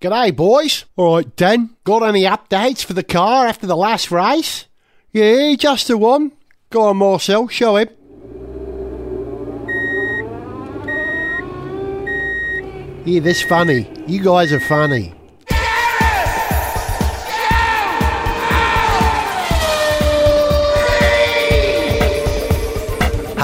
[0.00, 0.84] G'day, boys.
[0.94, 1.70] All right, Dan.
[1.82, 4.66] Got any updates for the car after the last race?
[5.10, 6.30] Yeah, just the one.
[6.70, 7.48] Go on, Marcel.
[7.48, 7.88] Show him.
[13.04, 13.90] Yeah, this funny.
[14.06, 15.17] You guys are funny.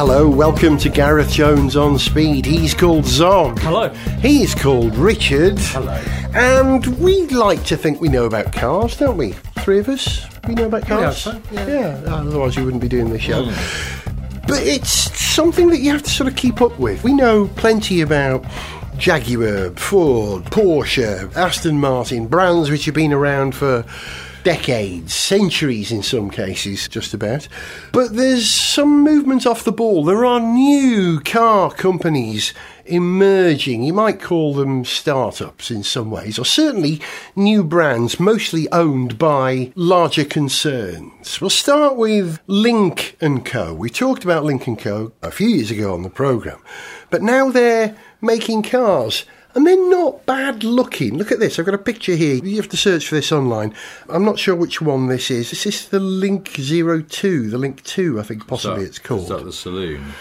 [0.06, 2.44] Hello, welcome to Gareth Jones on Speed.
[2.44, 3.58] He's called Zog.
[3.60, 3.88] Hello.
[4.20, 5.58] He's called Richard.
[5.58, 5.94] Hello.
[6.34, 9.32] And we like to think we know about cars, don't we?
[9.60, 10.26] Three of us?
[10.46, 11.22] We know about cars?
[11.22, 12.02] so, yeah.
[12.06, 13.46] otherwise you wouldn't be doing this show.
[14.46, 17.02] But it's something that you have to sort of keep up with.
[17.02, 18.44] We know plenty about
[18.98, 23.86] Jaguar, Ford, Porsche, Aston Martin, brands which have been around for
[24.44, 27.48] decades, centuries in some cases, just about.
[27.92, 30.04] But there's some movement off the ball.
[30.04, 32.52] There are new car companies
[32.84, 33.82] emerging.
[33.82, 37.00] You might call them startups in some ways, or certainly
[37.34, 41.40] new brands, mostly owned by larger concerns.
[41.40, 43.72] We'll start with Lynk and Co.
[43.74, 45.12] We talked about Lynk and Co.
[45.22, 46.62] a few years ago on the programme,
[47.10, 49.24] but now they're making cars.
[49.54, 51.16] And they're not bad looking.
[51.16, 51.58] Look at this.
[51.58, 52.36] I've got a picture here.
[52.44, 53.72] You have to search for this online.
[54.08, 55.50] I'm not sure which one this is.
[55.50, 57.50] This is this the Lynk 02?
[57.50, 59.22] The Lynk 2, I think possibly that- it's called.
[59.22, 60.12] Is that the saloon?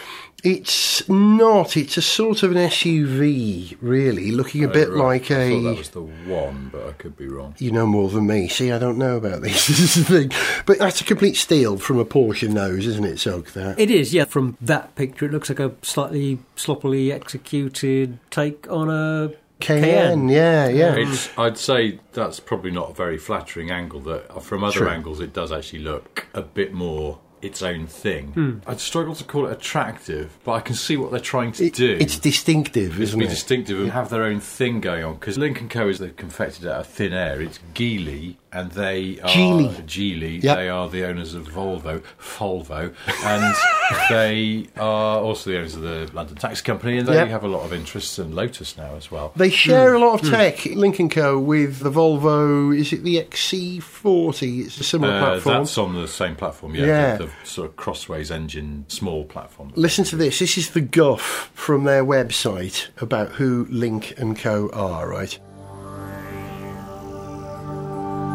[0.44, 1.77] It's not.
[1.77, 5.22] It's a sort of an SUV, really, looking a oh, bit Oh, right.
[5.22, 5.50] like I a.
[5.50, 7.55] thought that was the one, but I could be wrong.
[7.59, 8.50] You know more than me.
[8.50, 9.67] See, I don't know about these.
[9.67, 10.63] this is the thing.
[10.66, 13.47] But that's a complete steal from a Porsche nose, isn't it, Zog?
[13.52, 13.80] That.
[13.80, 14.25] It is, yeah.
[14.25, 19.31] From that picture, it looks like a slightly sloppily executed take on a
[19.63, 20.95] Cayenne, yeah, yeah.
[20.95, 24.02] It's, I'd say that's probably not a very flattering angle.
[24.02, 24.89] That from other True.
[24.89, 28.27] angles, it does actually look a bit more its own thing.
[28.33, 28.52] Hmm.
[28.66, 31.73] I'd struggle to call it attractive, but I can see what they're trying to It-
[31.73, 31.97] do.
[32.00, 33.30] It's distinctive, It's isn't be it?
[33.30, 36.66] distinctive and have their own thing going on because Lynk and Co is they've confected
[36.67, 37.41] out of thin air.
[37.41, 39.73] It's Geely and they are Geely.
[39.85, 40.43] Geely.
[40.43, 40.57] Yep.
[40.57, 42.93] They are the owners of Volvo, Volvo,
[43.25, 43.55] and
[44.09, 47.28] they are also the owners of the London Taxi Company, and they Yep.
[47.29, 49.31] have a lot of interests in Lotus now as well.
[49.35, 50.28] They share a lot Hmm.
[50.28, 52.78] of tech, Lynk and Co, with the Volvo.
[52.78, 54.66] Is it the XC40?
[54.66, 55.57] It's a similar Uh, platform.
[55.57, 56.85] that's on the same platform, yeah.
[56.85, 57.16] Yeah.
[57.17, 59.72] The, the sort of crossways engine, small platform.
[59.75, 60.39] Listen to this.
[60.39, 65.38] This is the guff from their website about who Lynk and Co are, right?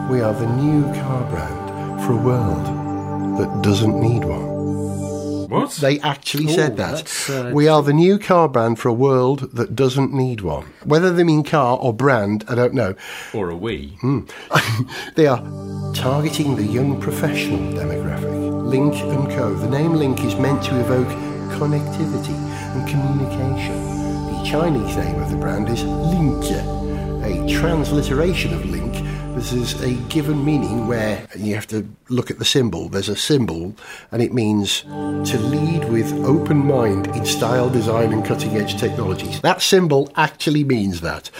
[0.08, 2.64] We are the new car brand for a world
[3.38, 4.56] that doesn't need one.
[5.50, 5.70] What?
[5.72, 7.28] They actually Ooh, said that.
[7.30, 10.64] uh, we are the new car brand for a world that doesn't need one.
[10.84, 12.94] Whether they mean car or brand, I don't know.
[13.34, 13.96] or a we?
[14.00, 14.20] Hmm.
[15.14, 15.40] They are
[15.94, 18.64] targeting the young professional demographic.
[18.64, 19.54] Lynk and Co.
[19.54, 21.08] The name Lynk is meant to evoke
[21.58, 22.34] connectivity
[22.74, 23.76] and communication.
[24.32, 26.64] The Chinese name of the brand is Linke,
[27.24, 28.94] a transliteration of link.
[29.38, 32.88] This is a given meaning where you have to look at the symbol.
[32.88, 33.72] There's a symbol,
[34.10, 39.40] and it means to lead with open mind in style, design, and cutting edge technologies.
[39.42, 41.30] That symbol actually means that.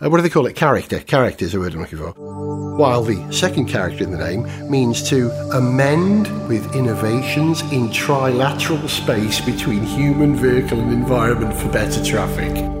[0.00, 0.54] Uh, what do they call it?
[0.54, 1.00] Character.
[1.00, 2.12] Character is the word I'm looking for.
[2.12, 9.40] While the second character in the name means to amend with innovations in trilateral space
[9.40, 12.79] between human, vehicle, and environment for better traffic.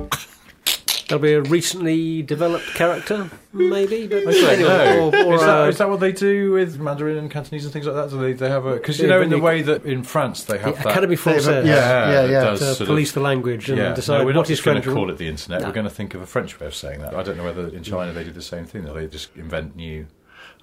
[1.10, 4.06] That'll be a recently developed character, maybe.
[4.06, 5.10] But I anyway, know.
[5.10, 7.72] or, or, is, that, uh, is that what they do with Mandarin and Cantonese and
[7.72, 8.10] things like that?
[8.10, 10.44] Do they, they have a because you Yeah, know in the way that in France
[10.44, 12.74] they have the that Academy They've- Française yeah, yeah, yeah.
[12.74, 13.92] to police of, the language and yeah.
[13.92, 15.62] decide no, we're what not is just going to call it the internet.
[15.62, 15.66] No.
[15.66, 17.14] We're going to think of a French way of saying that.
[17.14, 18.88] I don't know whether in China they do the same thing.
[18.88, 20.06] Or they just invent new.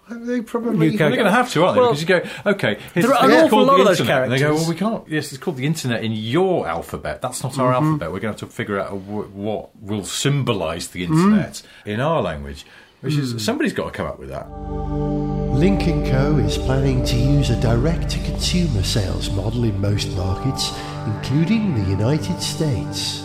[0.09, 0.91] They probably.
[0.91, 1.81] New They're going to have to, aren't they?
[1.81, 4.23] Well, because you go, okay, here's there are an it's awful lot of those internet.
[4.23, 5.07] And they go, well, we can't.
[5.09, 7.21] Yes, it's called the internet in your alphabet.
[7.21, 7.61] That's not Mm-hmm.
[7.61, 8.11] our alphabet.
[8.11, 11.99] We're going to have to figure out a, w- what will symbolise the internet in
[11.99, 12.65] our language.
[13.01, 13.19] Which Mm.
[13.19, 14.49] is somebody's got to come up with that.
[14.49, 20.71] Lynk & Co is planning to use a direct-to-consumer sales model in most markets,
[21.05, 23.21] including the United States.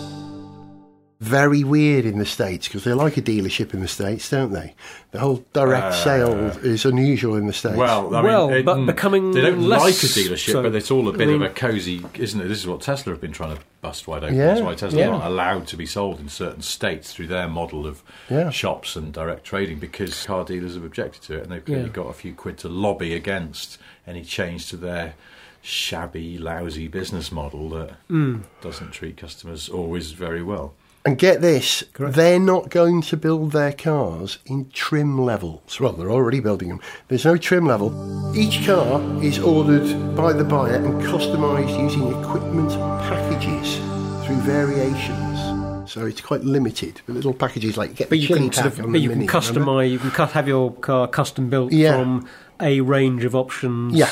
[1.22, 4.74] Very weird in the States because they like a dealership in the States, don't they?
[5.12, 7.76] The whole direct sale is unusual in the States.
[7.76, 10.62] Well, I Well, mean, it- but mm, becoming they don't less like a dealership, so.
[10.64, 12.48] but it's all a bit I mean- of a cosy, isn't it?
[12.48, 14.34] This is what Tesla have been trying to bust wide open.
[14.36, 15.08] Yeah, That's why Tesla yeah.
[15.10, 18.50] aren't allowed to be sold in certain states through their model of Yeah.
[18.50, 21.90] shops and direct trading because car dealers have objected to it, and they've clearly Yeah.
[21.90, 25.14] got a few quid to lobby against any change to their
[25.60, 28.38] shabby, lousy business model that Hmm.
[28.60, 30.74] doesn't treat customers always very well.
[31.04, 32.14] And get this, Correct.
[32.14, 35.80] they're not going to build their cars in trim levels.
[35.80, 36.80] Well, they're already building them.
[37.08, 37.90] There's no trim level.
[38.36, 43.78] Each car is ordered by the buyer and customised using equipment packages
[44.24, 45.90] through variations.
[45.90, 47.00] so it's quite limited.
[47.08, 49.90] Little packages like get But the you can sort of, but you can Mini, customize.
[49.90, 51.98] You can have your car custom built Yeah.
[51.98, 52.28] from
[52.60, 53.94] a range of options.
[53.94, 54.10] Yeah.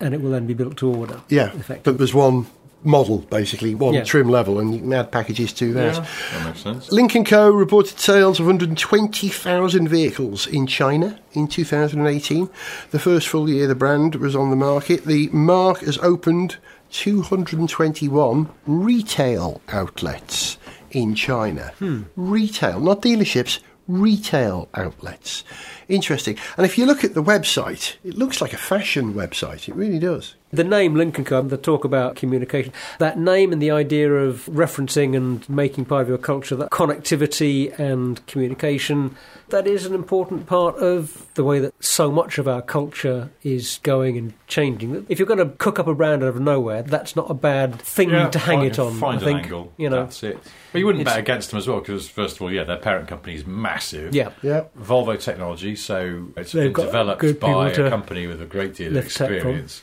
[0.00, 1.20] and it will then be built to order.
[1.28, 1.52] Yeah,
[1.84, 2.46] but there's one
[2.84, 4.04] model basically, one Yeah.
[4.04, 5.94] trim level, and you can add packages to that.
[5.94, 6.90] Yeah, that makes sense.
[6.92, 7.50] Lynk and Co.
[7.50, 12.48] reported sales of 120,000 vehicles in China in 2018.
[12.90, 15.04] The first full year the brand was on the market.
[15.04, 16.56] The mark has opened
[16.90, 20.58] 221 retail outlets
[20.90, 21.72] in China.
[21.78, 22.02] Hmm.
[22.16, 25.44] Retail, not dealerships, retail outlets.
[25.88, 26.36] Interesting.
[26.56, 29.68] And if you look at the website, it looks like a fashion website.
[29.68, 30.34] It really does.
[30.54, 31.40] The name Lynk and Co.
[31.40, 32.74] The talk about communication.
[32.98, 37.78] That name and the idea of referencing and making part of your culture, that connectivity
[37.78, 39.16] and communication,
[39.48, 43.80] that is an important part of the way that so much of our culture is
[43.82, 45.06] going and changing.
[45.08, 47.80] If you're going to cook up a brand out of nowhere, that's not a bad
[47.80, 48.92] thing Yeah, to hang find- it on.
[48.98, 49.72] Find I think an angle.
[49.78, 50.02] you know.
[50.04, 50.38] that's it.
[50.72, 53.08] But you wouldn't bet against them as well because, first of all, yeah, their parent
[53.08, 54.14] company is massive.
[54.14, 54.32] Yeah.
[54.42, 54.64] Yeah.
[54.78, 58.88] Volvo Technology, so it's They've been developed by people a company with a great deal
[58.88, 59.82] of lift tech experience.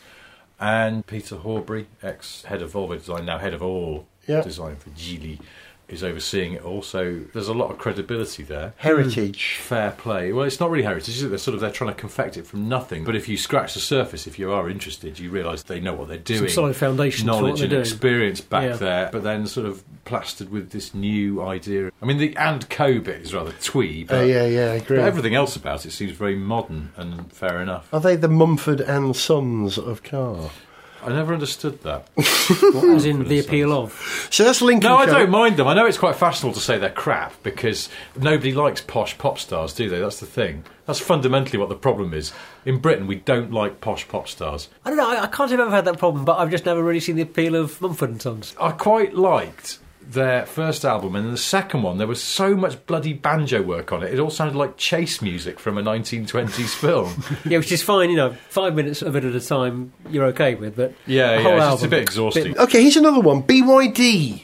[0.59, 4.41] And Peter Horbury, ex head of Volvo Design, now head of all Yeah.
[4.41, 5.39] design for Geely,
[5.89, 6.81] is overseeing it all.
[6.81, 8.73] So there's a lot of credibility there.
[8.77, 9.55] Heritage.
[9.61, 10.31] Fair play.
[10.31, 11.09] Well, it's not really heritage.
[11.15, 11.29] Is it?
[11.29, 13.03] They're sort of they're trying to confect it from nothing.
[13.03, 16.07] But if you scratch the surface, if you are interested, you realise they know what
[16.07, 16.39] they're doing.
[16.41, 17.81] Some solid foundation knowledge and doing.
[17.81, 18.75] experience back Yeah.
[18.75, 21.91] there, but then sort of plastered with this new idea.
[22.01, 24.97] I mean, the and co bit is rather twee, Uh, but, yeah, yeah, I agree.
[24.97, 27.87] but everything else about it seems very modern and fair enough.
[27.93, 30.49] Are they the Mumford and Sons of car?
[31.03, 32.07] I never understood that.
[32.73, 34.27] What As in the appeal of.
[34.31, 35.67] So that's Lincoln No, I don't mind them.
[35.67, 39.73] I know it's quite fashionable to say they're crap because nobody likes posh pop stars,
[39.73, 39.99] do they?
[39.99, 40.63] That's the thing.
[40.87, 42.33] That's fundamentally what the problem is.
[42.65, 44.69] In Britain, we don't like posh pop stars.
[44.83, 45.09] I don't know.
[45.09, 47.21] I, I can't I've ever had that problem, but I've just never really seen the
[47.21, 48.55] appeal of Mumford and Sons.
[48.59, 49.77] I quite liked
[50.09, 53.91] their first album, and then the second one, there was so much bloody banjo work
[53.93, 54.13] on it.
[54.13, 57.23] It all sounded like chase music from a 1920s film.
[57.49, 58.09] Yeah, which is fine.
[58.09, 60.75] You know, five minutes of it at a time, you're okay with.
[60.75, 62.57] But Yeah, the yeah, whole it's just a bit exhausting.
[62.57, 63.43] Okay, here's another one.
[63.43, 64.43] BYD.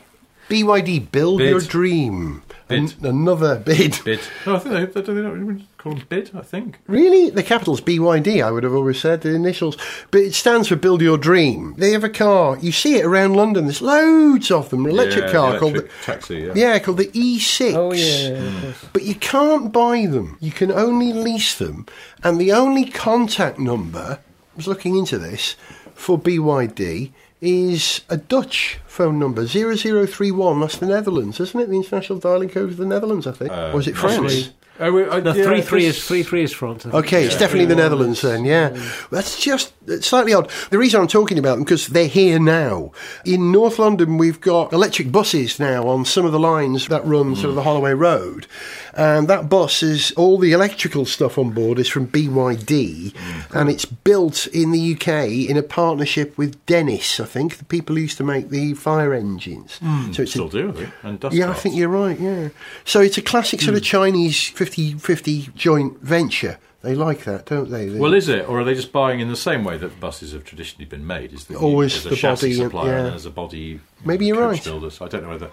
[0.50, 1.50] BYD, build Bid.
[1.50, 2.44] your dream.
[2.68, 2.80] Bid.
[2.80, 4.00] An- another bid.
[4.06, 4.20] Bid.
[4.46, 6.80] No, oh, I think they, they, they don't even call them bid, I think.
[6.88, 7.30] Really?
[7.30, 9.78] The capital's BYD, I would have always said, the initials.
[10.12, 11.76] But it stands for Build Your Dream.
[11.78, 14.86] They have a car, you see it around London, there's loads of them.
[14.86, 16.54] An electric Yeah, car the called the, taxi, yeah.
[16.56, 17.74] yeah, called the E6.
[17.76, 18.90] Oh yeah, of.
[18.94, 20.38] But you can't buy them.
[20.40, 21.86] You can only lease them.
[22.24, 25.56] And the only contact number, I was looking into this,
[25.94, 27.12] for BYD
[27.42, 30.60] is a Dutch phone number, 0031.
[30.60, 31.70] That's the Netherlands, isn't it?
[31.70, 33.52] The international dialing code of the Netherlands, I think.
[33.52, 34.18] Uh, or is it France?
[34.18, 34.54] possibly.
[34.78, 36.86] Oh, we- uh, No, yeah, three three is three three is France.
[36.86, 37.06] I think.
[37.06, 37.40] Okay, it's Yeah.
[37.40, 38.72] definitely the Netherlands then, yeah.
[39.10, 40.50] That's just it's slightly odd.
[40.70, 42.92] The reason I'm talking about them because they're here now.
[43.24, 47.36] In North London, we've got electric buses now on some of the lines that run
[47.36, 48.48] sort of the Holloway Road,
[48.96, 53.14] and that bus is all the electrical stuff on board is from BYD,
[53.54, 57.96] and it's built in the UK in a partnership with Dennis, I think, the people
[57.96, 59.78] who used to make the fire engines.
[59.80, 60.88] Hmm, so it's a Still do.
[61.04, 62.50] And dust yeah, I think you're right, yeah.
[62.86, 63.86] So it's a classic sort of hmm.
[63.86, 66.58] Chinese 50 50 joint venture.
[66.82, 67.88] They like that, don't they?
[67.88, 70.34] They- Well, is it, or are they just buying in the same way that buses
[70.34, 71.34] have traditionally been made?
[71.34, 72.98] Is that Always a the chassis body supplier yeah.
[72.98, 74.64] and there's a body Maybe you're right.
[74.64, 74.92] builder?
[74.92, 75.50] So I don't know whether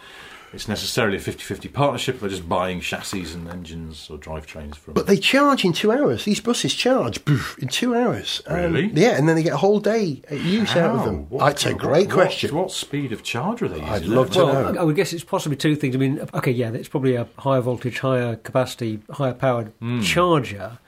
[0.52, 2.20] it's necessarily a 50-50 partnership.
[2.20, 4.94] They're just buying chassis and engines or drivetrains from.
[4.94, 6.24] But they charge in two hours.
[6.24, 8.42] These buses charge poof, in two hours.
[8.46, 8.90] And- Really?
[8.94, 11.26] yeah, and then they get a whole day at use out of them.
[11.30, 12.54] What- That's a great what- question.
[12.54, 13.88] What, speed of charge are they using?
[13.92, 14.80] I'd love to Well, know.
[14.80, 15.94] I would guess it's possibly two things.
[15.94, 20.00] I mean, okay, yeah, it's probably a higher voltage, higher capacity, higher powered Hmm.
[20.02, 20.78] charger.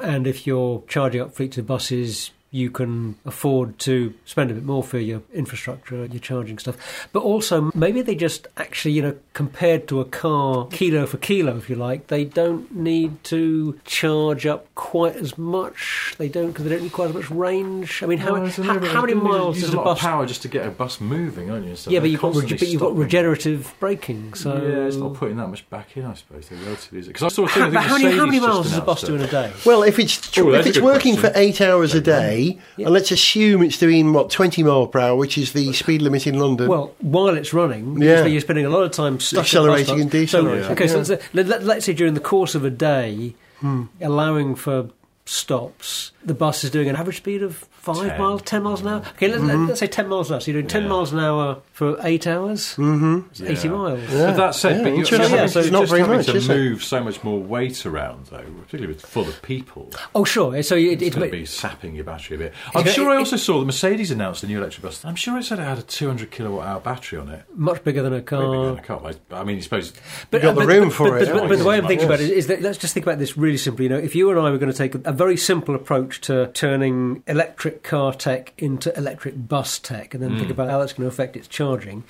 [0.00, 4.62] And if you're charging up fleets of buses, you can afford to spend a bit
[4.64, 7.08] more for your infrastructure, your charging stuff.
[7.12, 11.56] But also, maybe they just actually, you know, compared to a car, kilo for kilo,
[11.56, 16.14] if you like, they don't need to charge up quite as much.
[16.16, 18.02] They don't, because they don't need quite as much range.
[18.04, 19.78] I mean, how, Well, it's a how, how many you miles use does a a
[19.78, 21.74] lot bus of power just to get a bus moving, aren't you?
[21.74, 24.34] So yeah, but you've, got rege- but you've got regenerative braking.
[24.34, 26.48] So Yeah, it's not putting that much back in, I suppose.
[26.48, 27.08] They're relatively easy.
[27.08, 27.62] Because I saw a thing.
[27.64, 29.26] How, I but think how many how many miles does a bus do in a
[29.26, 29.52] day?
[29.66, 31.32] Well, if it's Oh, if it's working question.
[31.32, 32.43] for eight hours a day,
[32.76, 32.86] Yeah.
[32.86, 36.26] and let's assume it's doing what twenty mile per hour, which is the speed limit
[36.26, 36.68] in London.
[36.68, 38.24] Well, while it's running, Yeah.
[38.26, 40.30] you're spending a lot of time Accelerating and stops.
[40.30, 42.70] So- decelerating, okay, so let's say, let, let, let's say during the course of a
[42.70, 43.82] day, Hmm.
[44.00, 44.88] allowing for
[45.26, 49.02] stops, the bus is doing an average speed of five miles, ten miles an hour.
[49.16, 50.40] Okay, let's, let's say ten miles an hour.
[50.40, 50.88] So you're doing ten Yeah.
[50.88, 52.74] miles an hour for eight hours.
[52.76, 53.44] Mm-hmm.
[53.44, 53.74] Eighty Yeah.
[53.74, 54.00] miles.
[54.10, 55.30] But that said, Yeah, but you're, interesting.
[55.30, 56.54] you're Yeah, so it's not very having much, to is it?
[56.56, 59.90] move so much more weight around, though, particularly with full of people.
[60.14, 60.62] Oh, sure.
[60.62, 62.54] So it, It's it, going to be sapping your battery a bit.
[62.68, 65.04] I'm gonna- sure I it- also saw the Mercedes announced a new electric bus.
[65.04, 67.44] I'm sure it said it had a 200 kilowatt hour battery on it.
[67.54, 68.78] much bigger than a Maybe than car.
[68.78, 69.12] a car.
[69.30, 69.92] I I mean, you suppose.
[70.30, 72.30] But, got the room but- for but, it, But, the way I'm thinking about it
[72.30, 73.84] is that let's just think about this really simply.
[73.84, 76.20] You know, if you and I were going to take a, a very simple approach
[76.22, 80.38] to turning electric car tech into electric bus tech, and then Hmm.
[80.38, 82.04] think about how that's going to affect its charging.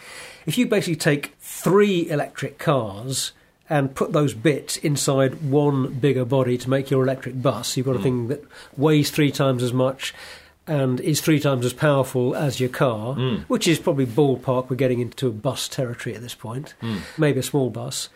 [0.46, 3.32] If you basically take three electric cars
[3.70, 7.94] and put those bits inside one bigger body to make your electric bus, you've got
[7.96, 8.02] a Hmm.
[8.04, 8.44] thing that
[8.76, 10.12] weighs three times as much.
[10.66, 13.36] And is three times as powerful as your car, Hmm.
[13.48, 14.70] which is probably ballpark.
[14.70, 16.96] We're getting into a bus territory at this point, Hmm.
[17.18, 18.08] maybe a small bus.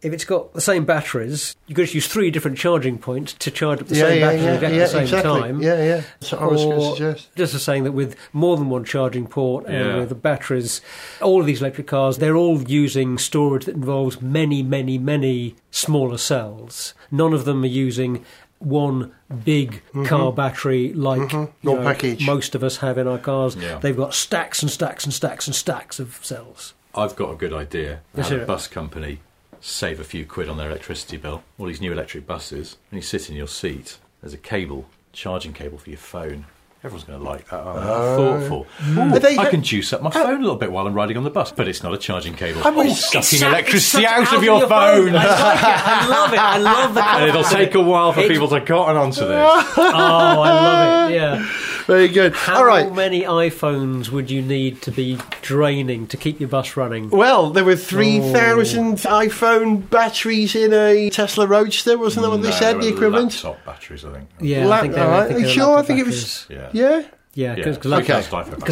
[0.00, 3.50] If it's got the same batteries, you could just use three different charging points to
[3.50, 5.40] charge up the yeah, same yeah, batteries yeah, at yeah, the same exactly.
[5.40, 5.62] time.
[5.62, 6.02] Yeah, yeah.
[6.20, 7.36] That's what I was going to suggest.
[7.36, 9.96] just as saying that with more than one charging port and Yeah.
[9.96, 10.80] with the batteries,
[11.20, 16.18] all of these electric cars, they're all using storage that involves many, many, many smaller
[16.18, 16.94] cells.
[17.10, 18.24] None of them are using
[18.60, 19.12] one
[19.44, 20.04] big mm-hmm.
[20.04, 21.52] car battery like mm-hmm.
[21.62, 22.26] you One know, package.
[22.26, 23.56] most of us have in our cars.
[23.56, 23.78] Yeah.
[23.78, 26.74] They've got stacks and stacks and stacks and stacks of cells.
[26.94, 28.00] I've got a good idea.
[28.14, 29.20] Let's a bus company
[29.60, 31.42] save a few quid on their electricity bill.
[31.58, 35.52] All these new electric buses, when you sit in your seat, there's a cable, charging
[35.52, 36.46] cable for your phone.
[36.84, 37.56] Everyone's going to like that.
[37.60, 37.88] aren't they?
[37.90, 38.16] Oh.
[38.38, 38.66] thoughtful.
[38.84, 39.06] Mm.
[39.08, 41.16] Ooh, But they- I can juice up my phone a little bit while I'm riding
[41.16, 42.60] on the bus, but it's not a charging cable.
[42.64, 45.08] I'm Oh, sucking It's electricity it's sucked out of your phone.
[45.16, 45.64] I like it.
[45.66, 46.38] I love it.
[46.38, 47.04] I love the.
[47.04, 49.28] and it'll take a while for It- people to cotton onto this.
[49.76, 51.14] Oh, I love it.
[51.14, 51.48] Yeah.
[51.86, 52.34] Very good.
[52.34, 52.46] All right.
[52.46, 52.94] How All right.
[52.94, 57.08] many iPhones would you need to be draining to keep your bus running?
[57.08, 62.74] Well, there were 3,000 iPhone batteries in a Tesla Roadster, wasn't that what they said,
[62.80, 63.32] the were equivalent?
[63.42, 64.28] Laptop batteries, I think.
[64.40, 65.26] Yeah, La- I uh, think they, all I right.
[65.28, 65.64] think Are you sure?
[65.64, 66.46] I laptop think it was.
[66.50, 66.67] Yeah.
[66.72, 67.02] Yeah?
[67.34, 68.20] Yeah, Yeah, because okay.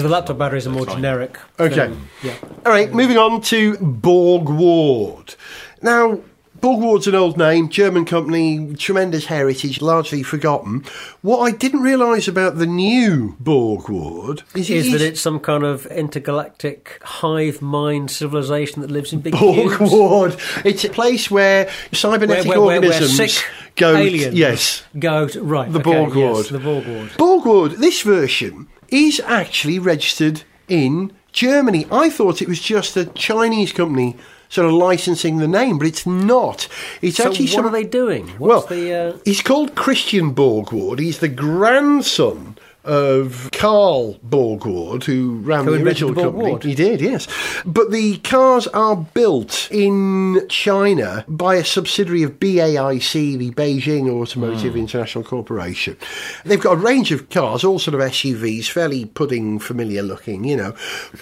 [0.02, 1.38] the, laptop batteries are more generic.
[1.60, 1.74] Okay.
[1.74, 2.34] than- yeah.
[2.64, 5.36] All right, moving on to Borgward.
[5.82, 6.20] Now,
[6.60, 10.84] Borgward's an old name, German company, tremendous heritage, largely forgotten.
[11.22, 15.38] What I didn't realise about the new Borgward is, it Is that is it's some
[15.40, 20.36] kind of intergalactic hive mind civilization that lives in big Borg cubes?
[20.64, 23.44] It's a place where cybernetic Where- where- where- where organisms sick
[23.76, 23.96] go.
[23.96, 25.72] aliens Yes, Go to, right.
[25.72, 26.48] The okay, Borg yes.
[26.48, 27.10] The Borg Ward.
[27.18, 27.72] Borg Ward.
[27.72, 31.86] This version is actually registered in Germany.
[31.92, 34.16] I thought it was just a Chinese company
[34.48, 36.68] sort of licensing the name, but it's not.
[37.02, 38.32] It's So actually what some, are they doing?
[38.38, 38.92] well, the?
[38.92, 40.98] Uh, he's called Christian Borgward.
[40.98, 46.50] He's the grandson of Carl Borgward, who ran the original the company.
[46.50, 46.64] Ward.
[46.64, 47.26] He did, yes.
[47.66, 54.72] But the cars are built in China by a subsidiary of BAIC, the Beijing Automotive
[54.72, 54.78] Hmm.
[54.78, 55.96] International Corporation.
[56.44, 60.56] They've got a range of cars, all sort of SUVs, fairly pudding familiar looking, you
[60.56, 60.74] know.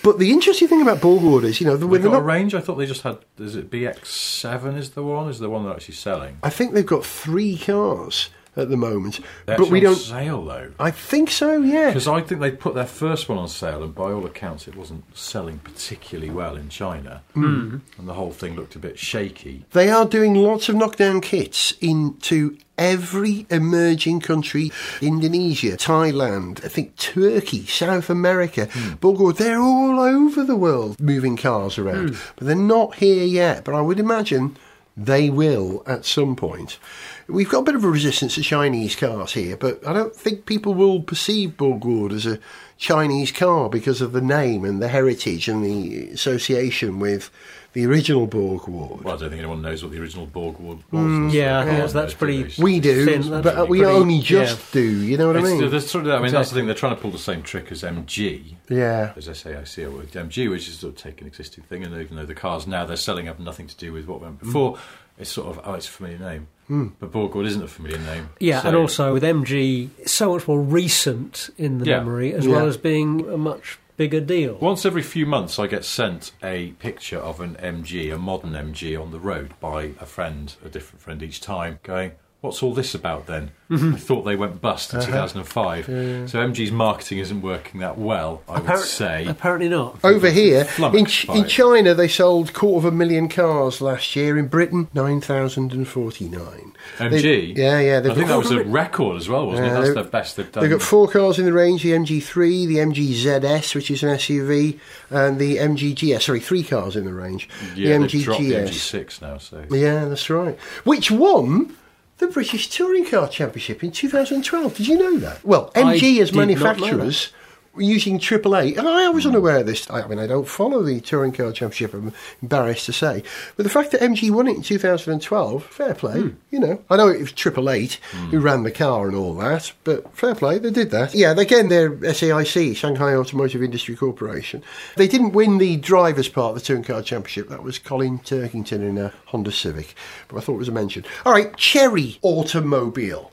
[0.03, 2.27] But the interesting thing about Borgward is, you know, Have when they they're got a
[2.27, 2.55] range?
[2.55, 3.19] I thought they just had.
[3.39, 4.77] Is it BX7?
[4.77, 5.29] Is the one?
[5.29, 6.39] Is the one they're actually selling?
[6.43, 9.97] I think they've got three cars at the moment, They're but we don't.
[9.97, 10.73] sale though.
[10.79, 11.89] I think so, yeah.
[11.89, 14.77] Because I think they put their first one on sale, and by all accounts, it
[14.77, 17.79] wasn't selling particularly well in China, Hmm.
[17.99, 19.65] and the whole thing looked a bit shaky.
[19.73, 24.71] They are doing lots of knockdown kits into every emerging country
[25.01, 28.69] Indonesia, Thailand, I think Turkey, South America,
[29.01, 29.33] Bulgaria.
[29.35, 33.65] They're all over the world moving cars around, but they're not here yet.
[33.65, 34.57] But I would imagine
[34.97, 36.79] they will at some point.
[37.27, 40.45] We've got a bit of a resistance to Chinese cars here, but I don't think
[40.47, 42.39] people will perceive Borgward as a
[42.77, 47.31] Chinese car because of the name and the heritage and the association with
[47.73, 49.03] the original Borgward.
[49.03, 50.79] Well, I don't think anyone knows what the original Borg was.
[50.93, 52.63] Mm, yeah, I think That's that's, that's pretty.
[52.63, 54.81] We do, thin, that's but we pretty- only just yeah.
[54.81, 55.03] do.
[55.03, 55.71] You know what I It's, mean?
[55.71, 56.67] there's sort of, I mean, that's the thing.
[56.67, 59.13] They're trying to pull the same trick as MG, yeah.
[59.17, 62.27] as SAIC with MG, which is sort of take an existing thing, and even though
[62.27, 64.79] the cars now they're selling have nothing to do with what went before,
[65.19, 66.49] it's sort of oh, it's a familiar name.
[66.67, 66.89] Hmm.
[66.99, 68.31] But Borgward isn't a familiar name.
[68.41, 71.99] Yeah, So- and also with MG, so much more recent in the Yeah.
[71.99, 72.53] memory, as Yeah.
[72.53, 74.55] well as being a much bigger deal.
[74.61, 78.97] Once every few months, I get sent a picture of an MG, a modern MG,
[78.97, 82.13] on the road by a friend, a different friend each time, going,
[82.45, 83.53] What's all this about then?
[83.71, 83.95] Mm-hmm.
[83.95, 85.01] I thought they went bust Uh-huh.
[85.03, 85.87] in 2005.
[85.87, 89.25] So MG's marketing isn't working that well, I would say.
[89.27, 89.99] Apparently not.
[90.05, 91.49] Over here, in, Flummoxed by in.
[91.49, 94.37] China, they sold quarter of a million cars last year.
[94.37, 96.73] In Britain, 9,049.
[96.99, 97.11] MG?
[97.23, 97.97] They- yeah, yeah.
[97.97, 99.83] I they've think got- that was a record as well, wasn't Yeah, it?
[99.83, 100.63] That's the best they've done.
[100.63, 104.11] They've got four cars in the range the MG3, the MG ZS, which is an
[104.11, 106.27] SUV, and the MG GS.
[106.27, 107.49] Sorry, three cars in the range.
[107.75, 109.65] yeah, the they've MG dropped the MG6 now, so.
[109.71, 110.59] Yeah, that's right.
[110.85, 111.75] Which won
[112.19, 114.77] the British Touring Car Championship in 2012.
[114.77, 115.45] Did you know that?
[115.45, 117.31] Well, I MG as not know manufacturers
[117.77, 118.77] using AAA.
[118.79, 119.91] And I was unaware of this.
[119.91, 122.13] I mean, I don't follow the Touring Car Championship, I'm
[122.43, 123.23] embarrassed to say.
[123.57, 126.21] But the fact that MG won it in 2012, fair play.
[126.21, 126.29] Hmm.
[126.51, 127.95] You know, I know it was Triple Eight
[128.31, 131.15] who ran the car and all that, but fair play, they did that.
[131.15, 134.63] Yeah, again, they're SAIC, Shanghai Automotive Industry Corporation.
[134.97, 137.49] They didn't win the drivers' part of the Touring Car Championship.
[137.49, 139.95] That was Colin Turkington in a Honda Civic.
[140.29, 141.05] But I thought it was a mention.
[141.25, 143.31] All right, Chery Automobile.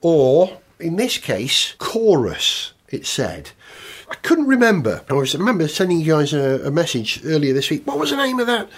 [0.00, 3.52] Or, in this case, Qoros, it said.
[4.10, 5.02] I couldn't remember.
[5.08, 7.86] I remember sending you guys a, a message earlier this week.
[7.86, 8.68] What was the name of that?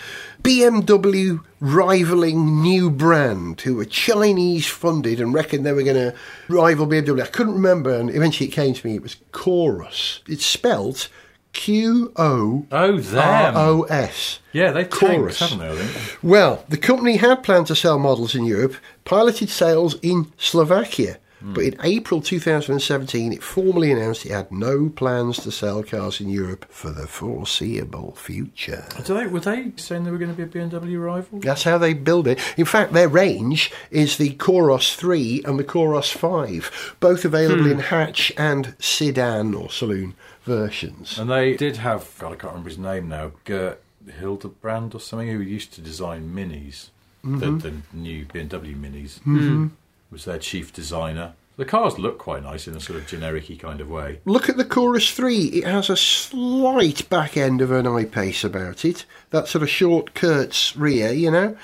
[0.43, 6.15] BMW rivaling new brand who were Chinese funded and reckoned they were going to
[6.49, 7.23] rival BMW.
[7.23, 8.95] I couldn't remember, and eventually it came to me.
[8.97, 10.21] It was Qoros.
[10.29, 11.09] It's spelt
[11.53, 13.53] Q O Oh, R.
[13.57, 14.39] O S.
[14.41, 15.39] Oh, yeah, they've Qoros.
[15.39, 15.89] tanked, haven't they?
[16.23, 21.19] Well, the company had planned to sell models in Europe, piloted sales in Slovakia.
[21.41, 26.31] But in April 2017, it formally announced it had no plans to sell cars in
[26.31, 28.87] Europe for the foreseeable future.
[29.05, 31.41] Do they, were they saying they were going to be a BMW rival?
[31.41, 32.41] That's how they build it.
[32.57, 37.73] In fact, their range is the Qoros 3 and the Qoros 5, both available hmm.
[37.73, 40.15] in hatch and sedan or saloon
[40.45, 41.19] versions.
[41.19, 43.83] And they did have, God, I can't remember his name now, Gert
[44.19, 46.89] Hildebrand or something, who used to design minis,
[47.23, 47.59] the, mm-hmm.
[47.59, 49.69] the new BMW minis, mm-hmm.
[50.17, 51.35] Was their chief designer.
[51.59, 54.21] The cars look quite nice in a sort of generic kind of way.
[54.25, 55.37] Look at the Qoros 3.
[55.49, 59.05] It has a slight back end of an I-Pace about it.
[59.29, 61.55] That sort of short Kurtz rear, you know.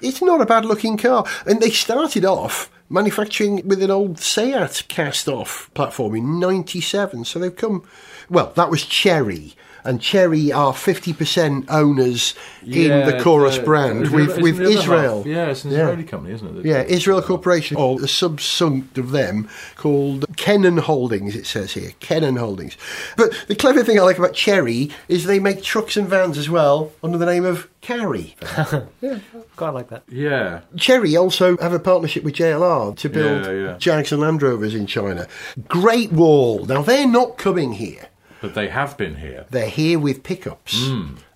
[0.00, 1.26] It's not a bad looking car.
[1.44, 7.26] And they started off manufacturing with an old Seat cast-off platform in 97.
[7.26, 7.86] So they've come...
[8.30, 9.54] Well, that was Chery.
[9.84, 15.18] And Chery are 50% owners in the Qoros uh, the- brand the- with, with Israel.
[15.18, 15.78] half- Yeah, it's an Yeah.
[15.84, 16.54] Israeli company, isn't it?
[16.56, 21.92] that- Yeah, Israel Corporation, or a subsunk of them called Kenon Holdings, it says here.
[22.00, 22.76] Kenon Holdings.
[23.16, 26.50] But the clever thing I like about Chery is they make trucks and vans as
[26.50, 28.34] well under the name of Karry.
[29.56, 30.02] Quite like that.
[30.08, 30.60] Yeah.
[30.76, 33.76] Chery also have a partnership with JLR to build Yeah, yeah.
[33.78, 35.26] Jags and Land Rovers in China.
[35.68, 36.64] Great Wall.
[36.66, 38.08] Now, they're not coming here.
[38.40, 39.46] But they have been here.
[39.50, 40.90] They're here with pickups.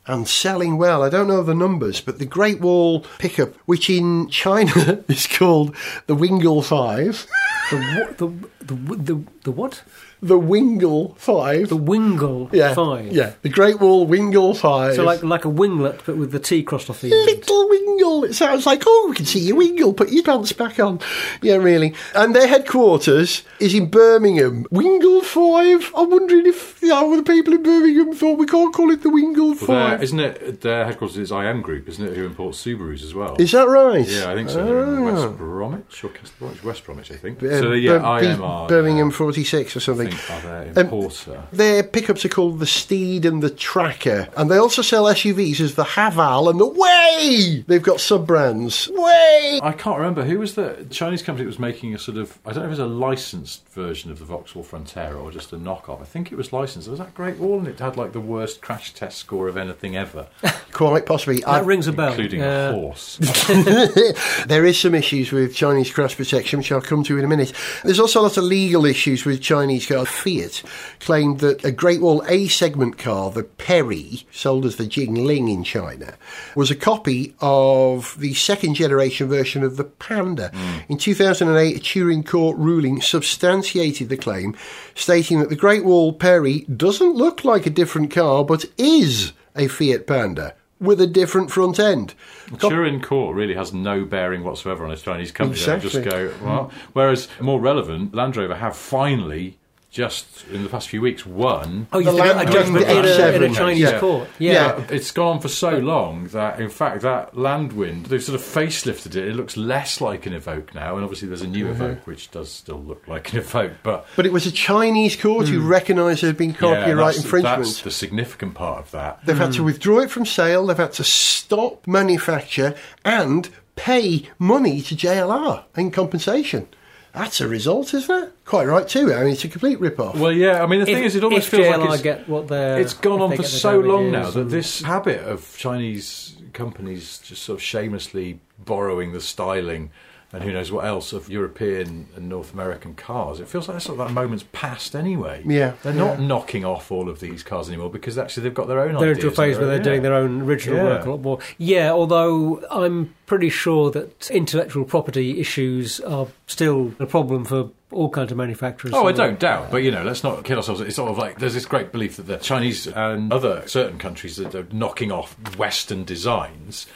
[0.05, 1.03] And selling well.
[1.05, 5.77] I don't know the numbers, but the Great Wall pickup, which in China is called
[6.07, 7.27] the Wingle 5,
[7.71, 8.19] The what?
[8.19, 8.27] The
[8.65, 9.83] the the, the what?
[10.23, 11.69] The Wingle 5.
[11.69, 13.11] The Wingle yeah, Five.
[13.13, 14.95] Yeah, the Great Wall Wingle 5.
[14.95, 17.27] So like like a winglet, but with the T crossed off the end.
[17.27, 18.25] Little Wingle.
[18.25, 19.93] It sounds like, oh, we can see your Wingle.
[19.93, 21.01] Put your pants back on.
[21.43, 21.95] Yeah, really.
[22.15, 24.67] And their headquarters is in Birmingham.
[24.71, 25.93] Wingle 5?
[25.97, 29.11] I'm wondering if you know, the people in Birmingham thought we can't call it the
[29.11, 29.67] Wingle 5.
[29.67, 33.35] their- isn't it their headquarters is IM Group, isn't it, who imports Subarus as well?
[33.41, 34.07] Is that right?
[34.09, 34.65] yeah, I think so.
[34.65, 35.13] They're in Ah.
[35.27, 36.65] West Bromwich or Castle Bromwich?
[36.65, 37.43] West Bromwich, I think.
[37.43, 38.69] Uh, so, yeah, Bir- IM are.
[38.69, 40.12] Birmingham 46 or something.
[40.17, 41.43] Think are their Um, importer.
[41.53, 45.75] Their pickups are called the Steed and the Tracker, and they also sell SUVs as
[45.75, 47.65] the Haval and the Wey.
[47.67, 48.89] They've got sub brands.
[48.93, 49.61] Wey.
[49.63, 52.51] I can't remember who was the Chinese company that was making a sort of I
[52.53, 55.57] don't know if it was a licensed version of the Vauxhall Frontera or just a
[55.57, 56.01] knockoff.
[56.01, 56.89] I think it was licensed.
[56.89, 59.57] It was that Great Wall, and it had like the worst crash test score of
[59.57, 60.27] anything ever,
[60.73, 61.41] Quite possibly.
[61.41, 62.09] That I've- rings a bell.
[62.09, 62.71] including Yeah.
[62.71, 63.19] a horse.
[64.47, 67.53] there is some issues with Chinese crash protection, which I'll come to in a minute.
[67.85, 70.02] There's also a lot of legal issues with Chinese cars.
[70.05, 70.63] Fiat
[71.01, 75.65] claimed that a Great Wall A segment car, the Peri, sold as the Jingling in
[75.65, 76.15] China,
[76.55, 80.51] was a copy of the second generation version of the Panda.
[80.55, 80.93] Hmm.
[80.93, 84.57] In 2008, a Turin Court ruling substantiated the claim,
[84.95, 89.69] stating that the Great Wall Peri doesn't look like a different car, but is a
[89.69, 90.55] Fiat Panda.
[90.81, 92.13] With a different front end.
[92.59, 95.65] Turin Court really has no bearing whatsoever on a Chinese company.
[95.65, 96.73] They just go well.
[96.93, 99.59] Whereas more relevant, Land Rover have finally
[99.93, 101.87] just in the past few weeks won.
[101.93, 104.01] Oh, you The think a Land judgment in a, in a X7, Chinese yeah.
[104.01, 104.29] court?
[104.39, 104.53] Yeah.
[104.53, 104.73] Yeah.
[104.81, 108.45] But it's gone on for so long that, in fact, that Landwind, they've sort of
[108.45, 109.29] facelifted it.
[109.29, 111.83] It looks less like an Evoque now, and obviously there's a new Mm-hmm.
[111.83, 113.75] Evoque which does still look like an Evoque.
[113.83, 116.65] But But it was a Chinese court who recognised there had been Hmm.
[116.65, 117.59] yeah, copyright that's, infringement.
[117.59, 119.25] that's the significant part of that.
[119.27, 122.75] They've had to withdraw it from sale, they've had to stop manufacture
[123.05, 126.67] and pay money to JLR in compensation.
[127.13, 128.33] That's a result, isn't it?
[128.47, 129.13] Quite right, too.
[129.13, 130.17] I mean, it's a complete rip-off.
[130.17, 130.63] Well, yeah.
[130.63, 132.81] I mean, the thing If, is, it almost feels JLR like it's, get what they're,
[132.81, 137.59] it's gone on for so long now that this habit of Chinese companies just sort
[137.59, 139.91] of shamelessly borrowing the styling
[140.33, 143.39] and who knows what else of European and North American cars.
[143.39, 145.43] It feels like that sort of that moment's past anyway.
[145.47, 145.99] Yeah, they're yeah.
[145.99, 148.99] not knocking off all of these cars anymore because actually they've got their own.
[148.99, 149.83] They're into a phase where they're yeah.
[149.83, 150.85] doing their own original Yeah.
[150.85, 151.39] work a lot more.
[151.59, 158.09] Yeah, although I'm pretty sure that intellectual property issues are still a problem for all
[158.09, 158.95] kinds of manufacturers.
[158.95, 160.81] Oh, I don't doubt, but you know, let's not kid ourselves.
[160.81, 164.37] It's sort of like there's this great belief that the Chinese and other certain countries
[164.37, 166.87] that are knocking off Western designs.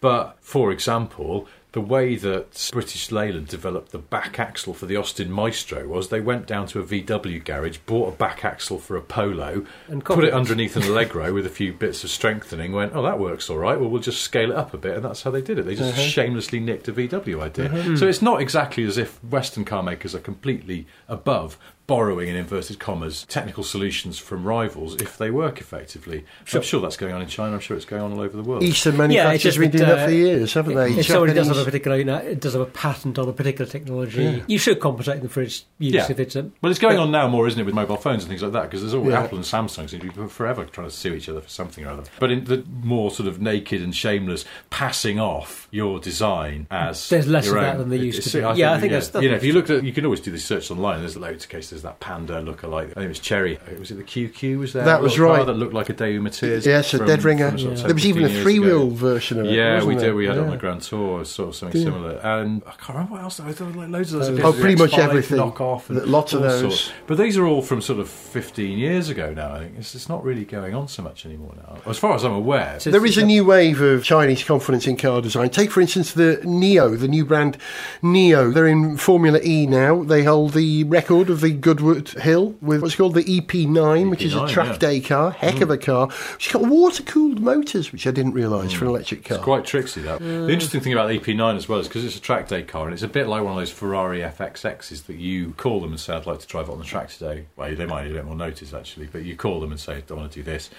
[0.00, 5.30] But for example, the way that British Leyland developed the back axle for the Austin
[5.30, 9.02] Maestro was they went down to a VW garage, bought a back axle for a
[9.02, 12.72] Polo, And put it underneath an Allegro with a few bits of strengthening.
[12.72, 13.78] Went, oh, that works all right.
[13.78, 15.66] Well, we'll just scale it up a bit, and that's how they did it.
[15.66, 16.08] They just uh-huh.
[16.08, 17.66] shamelessly nicked a VW idea.
[17.66, 17.96] Uh-huh.
[17.96, 18.08] So hmm.
[18.08, 23.24] it's not exactly as if Western car makers are completely above borrowing in inverted commas
[23.28, 26.24] technical solutions from rivals if they work effectively.
[26.52, 27.54] I'm sure that's going on in China.
[27.54, 28.62] I'm sure it's going on all over the world.
[28.62, 30.92] Eastern Yeah, manufacturers it's just have been that, doing that uh, for years, haven't they?
[30.92, 33.32] If somebody does have a particular, you know, it does have a patent on a
[33.32, 34.42] particular technology, Yeah.
[34.46, 36.06] you should compensate them for its use Yeah.
[36.10, 36.50] if it's a.
[36.62, 38.52] Well, it's going but- on now more, isn't it, with mobile phones and things like
[38.52, 38.62] that?
[38.64, 39.20] Because there's all Yeah.
[39.22, 41.90] Apple and Samsung seem to be forever trying to sue each other for something or
[41.90, 42.02] other.
[42.18, 47.28] But in the more sort of naked and shameless passing off your design as There's
[47.28, 48.58] less your of that than there used to be.
[48.58, 50.44] Yeah, I think that's- you know if you look at you can always do this
[50.44, 51.00] search online.
[51.00, 51.75] There's loads of cases.
[51.76, 52.84] There's that Panda lookalike.
[52.92, 53.58] I think it was Chery.
[53.58, 54.58] Uh, was it the QQ?
[54.60, 55.44] Was there That was car right.
[55.46, 56.64] That looked like a Daewoo Matiz.
[56.64, 57.50] Yes, a dead ringer.
[57.58, 57.84] sort of Yeah.
[57.88, 58.78] There was even a 10, 15 three ago.
[58.86, 59.52] wheel version of it.
[59.52, 60.14] Yeah, we did.
[60.14, 61.84] We had it on the Grand Tour, sort of something Yeah.
[61.88, 62.12] similar.
[62.22, 63.36] And I can't remember what else.
[63.36, 64.40] There were like loads of those.
[64.40, 65.38] Uh, oh, pretty much X5 everything.
[65.38, 66.60] Knockoff and Lots of those.
[66.60, 66.92] sorts.
[67.06, 69.52] But these are all from sort of 15 years ago now.
[69.52, 72.24] I think it's, it's not really going on so much anymore now, as far as
[72.24, 72.78] I'm aware.
[72.82, 75.50] There is a new wave of Chinese confidence in car design.
[75.50, 77.58] Take, for instance, the NIO, the new brand
[78.02, 78.50] NIO.
[78.54, 80.02] They're in Formula E now.
[80.04, 84.36] They hold the record of the Goodwood Hill with what's called the EP9, which is
[84.36, 84.74] a track yeah.
[84.74, 84.78] Mm.
[84.78, 85.32] day car.
[85.32, 86.08] Heck of a car.
[86.38, 89.38] She's got water cooled motors, which I didn't realise for an electric car.
[89.38, 90.20] It's quite tricksy that.
[90.20, 92.84] The interesting thing about the EP9 as well is because it's a track day car
[92.84, 95.98] and it's a bit like one of those Ferrari FXXs that you call them and
[95.98, 97.46] say I'd like to drive it on the track today.
[97.56, 100.04] Well, they might need a bit more notice actually, but you call them and say
[100.08, 100.70] I want to do this,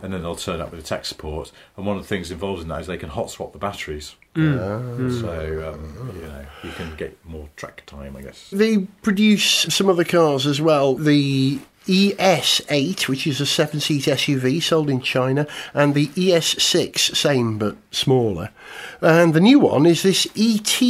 [0.00, 1.52] and then they'll turn up with a tech support.
[1.76, 4.14] And one of the things involved in that is they can hot swap the batteries.
[5.20, 8.48] So um, you know you can get more track time, I guess.
[8.50, 10.94] They produce some other cars as well.
[10.94, 17.58] The ES8, which is a seven seat SUV sold in China, and the ES6, same
[17.58, 18.50] but smaller.
[19.00, 20.80] And the new one is this ET,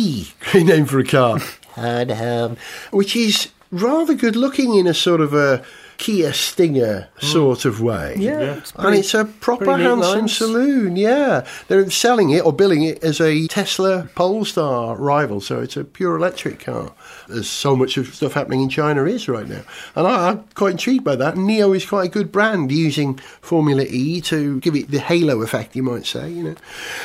[0.41, 1.41] great name for a car,
[2.91, 5.65] which is rather good looking in a sort of a
[6.03, 8.17] Kia Stinger sort of way.
[8.19, 8.53] Yeah, Yeah.
[8.55, 11.47] it's And it's a proper handsome saloon, yeah.
[11.69, 16.17] They're selling it or billing it as a Tesla Polestar rival, so it's a pure
[16.17, 16.93] electric car.
[17.33, 19.62] There's so much of stuff happening in China is right now.
[19.97, 21.35] And I, I'm quite intrigued by that.
[21.35, 25.75] NIO is quite a good brand using Formula E to give it the halo effect,
[25.77, 26.55] you might say, you know.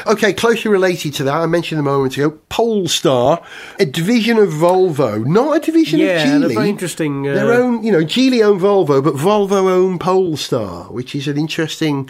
[0.06, 3.42] Okay, closely related to that, I mentioned a moment ago, Polestar,
[3.80, 6.54] a division of Volvo, not a division Yeah, of they're Geely.
[6.56, 7.28] very interesting.
[7.28, 11.38] Uh, Their own, you know, Geely own Volvo, but Volvo own Polestar, which is an
[11.38, 12.10] interesting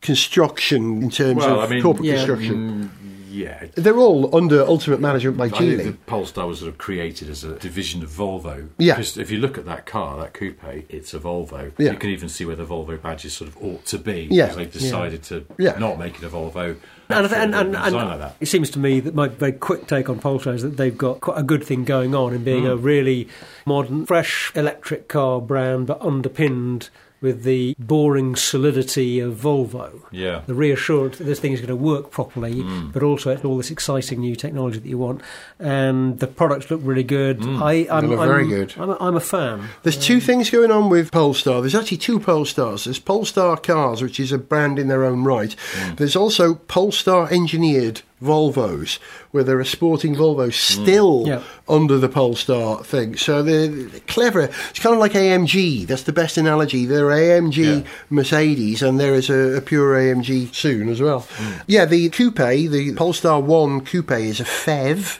[0.00, 2.14] construction in terms Well, of I mean, corporate yeah.
[2.16, 2.90] construction.
[2.90, 3.01] Mm,
[3.32, 3.66] yeah.
[3.74, 5.96] They're all under ultimate management by I think the Geely.
[6.06, 8.68] Polestar was sort of created as a division of Volvo.
[8.78, 8.94] Yeah.
[8.94, 11.72] Because if you look at that car, that coupe, it's a Volvo.
[11.78, 11.92] Yeah.
[11.92, 14.28] You can even see where the Volvo badges sort of ought to be.
[14.30, 14.46] Yeah.
[14.46, 15.78] Because they've decided to Yeah.
[15.78, 16.76] not make it a Volvo.
[17.08, 18.36] And, for and, and, and like that.
[18.40, 21.20] it seems to me that my very quick take on Polestar is that they've got
[21.20, 22.70] quite a good thing going on in being hmm.
[22.70, 23.28] a really
[23.66, 26.90] modern, fresh electric car brand, but underpinned
[27.22, 30.02] with the boring solidity of Volvo.
[30.10, 30.42] Yeah.
[30.46, 32.90] The reassurance that this thing is going to work properly, hmm.
[32.90, 35.22] but also it's all this exciting new technology that you want.
[35.58, 37.42] And the products look really good.
[37.42, 37.62] Hmm.
[37.62, 38.74] I, I'm, look I'm, very good.
[38.76, 39.68] I'm a, I'm a fan.
[39.84, 41.60] There's two um, things going on with Polestar.
[41.60, 42.84] There's actually two Polestars.
[42.84, 45.54] There's Polestar Cars, which is a brand in their own right.
[45.74, 45.94] Hmm.
[45.94, 48.98] There's also Polestar engineered Volvos,
[49.32, 50.82] where there are sporting Volvos hmm.
[50.82, 51.42] still Yeah.
[51.68, 53.16] under the Polestar thing.
[53.16, 54.42] So they're, they're clever.
[54.70, 55.86] It's kind of like AMG.
[55.86, 56.86] That's the best analogy.
[56.86, 57.90] There are AMG Yeah.
[58.10, 61.20] Mercedes, and there is a, a pure AMG soon as well.
[61.20, 61.52] Hmm.
[61.66, 65.18] Yeah, the coupe, the Polestar 1 coupe, is a FEV,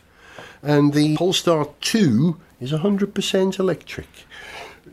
[0.62, 4.06] and the Polestar 2 is 100% electric.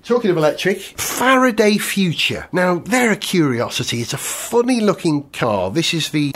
[0.03, 2.47] Talking of electric, Faraday Future.
[2.53, 4.01] Now, they're a curiosity.
[4.01, 5.69] It's a funny looking car.
[5.71, 6.31] This is the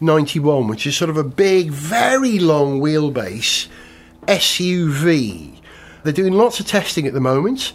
[0.00, 3.68] FF91, which is sort of a big, very long wheelbase
[4.26, 5.60] SUV.
[6.02, 7.72] They're doing lots of testing at the moment.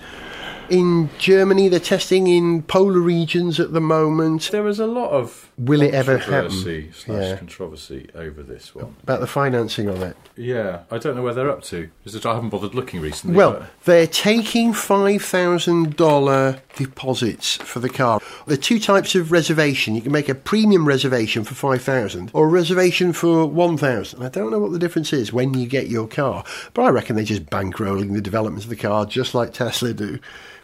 [0.69, 4.49] In Germany, they're testing in polar regions at the moment.
[4.51, 6.49] There was a lot of will it ever happen?
[6.51, 7.35] slash Yeah.
[7.37, 8.95] controversy over this one.
[9.03, 10.15] About the financing of it.
[10.35, 11.89] Yeah, I don't know where they're up to.
[12.05, 13.35] Is it- I haven't bothered looking recently.
[13.35, 18.19] Well, but- they're taking $5,000 deposits for the car.
[18.47, 19.95] There are two types of reservation.
[19.95, 24.51] You can make a premium reservation for 5000 or a reservation for 1000 I don't
[24.51, 26.43] know what the difference is when you get your car,
[26.73, 30.19] but I reckon they're just bankrolling the development of the car just like Tesla do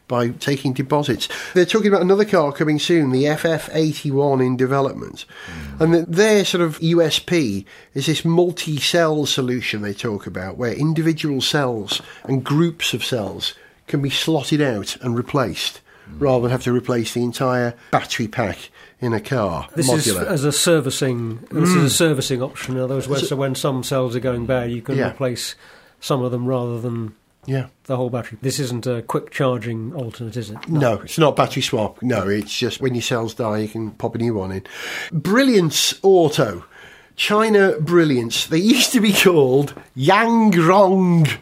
[0.08, 1.28] by taking deposits.
[1.54, 5.26] They're talking about another car coming soon, the FF81 in development.
[5.48, 5.84] Hmm.
[5.84, 10.74] And that their sort of USP is this multi cell solution they talk about, where
[10.74, 13.54] individual cells and groups of cells
[13.88, 16.20] can be slotted out and replaced hmm.
[16.20, 19.68] rather than have to replace the entire battery pack in a car.
[19.76, 21.40] This is as a servicing.
[21.52, 21.88] This is a hmm.
[21.88, 22.76] servicing option.
[22.76, 25.12] In other words, where, so when some cells are going bad, you can Yeah.
[25.12, 25.56] replace
[26.00, 27.14] some of them rather than
[27.48, 27.68] yeah.
[27.86, 28.38] the whole battery.
[28.42, 30.70] This isn't a quick charging alternate, is it?
[30.70, 32.02] No, it's not battery swap.
[32.04, 34.64] No, it's just when your cells die, you can pop a new one in.
[35.12, 36.66] Brilliance Auto.
[37.16, 38.46] China Brilliance.
[38.46, 41.40] They used to be called Yangrong.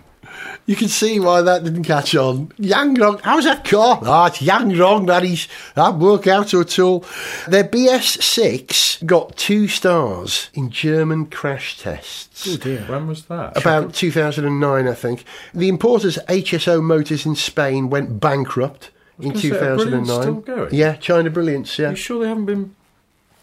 [0.67, 2.47] You can see why that didn't catch on.
[2.59, 3.21] Yangrong.
[3.21, 3.99] How's that car?
[4.03, 5.47] Ah, it's Yangrong, that is.
[5.75, 7.05] That work out at all.
[7.47, 12.81] Their BS6 got two stars in German crash tests Oh dear.
[12.87, 13.55] when was that?
[13.57, 15.23] about 2009, I think.
[15.53, 20.21] The importers HSO Motors in Spain went bankrupt in gonna say, 2009.
[20.21, 20.73] still going?
[20.73, 21.77] Yeah, China Brilliance.
[21.79, 22.75] Are Yeah, you sure they haven't been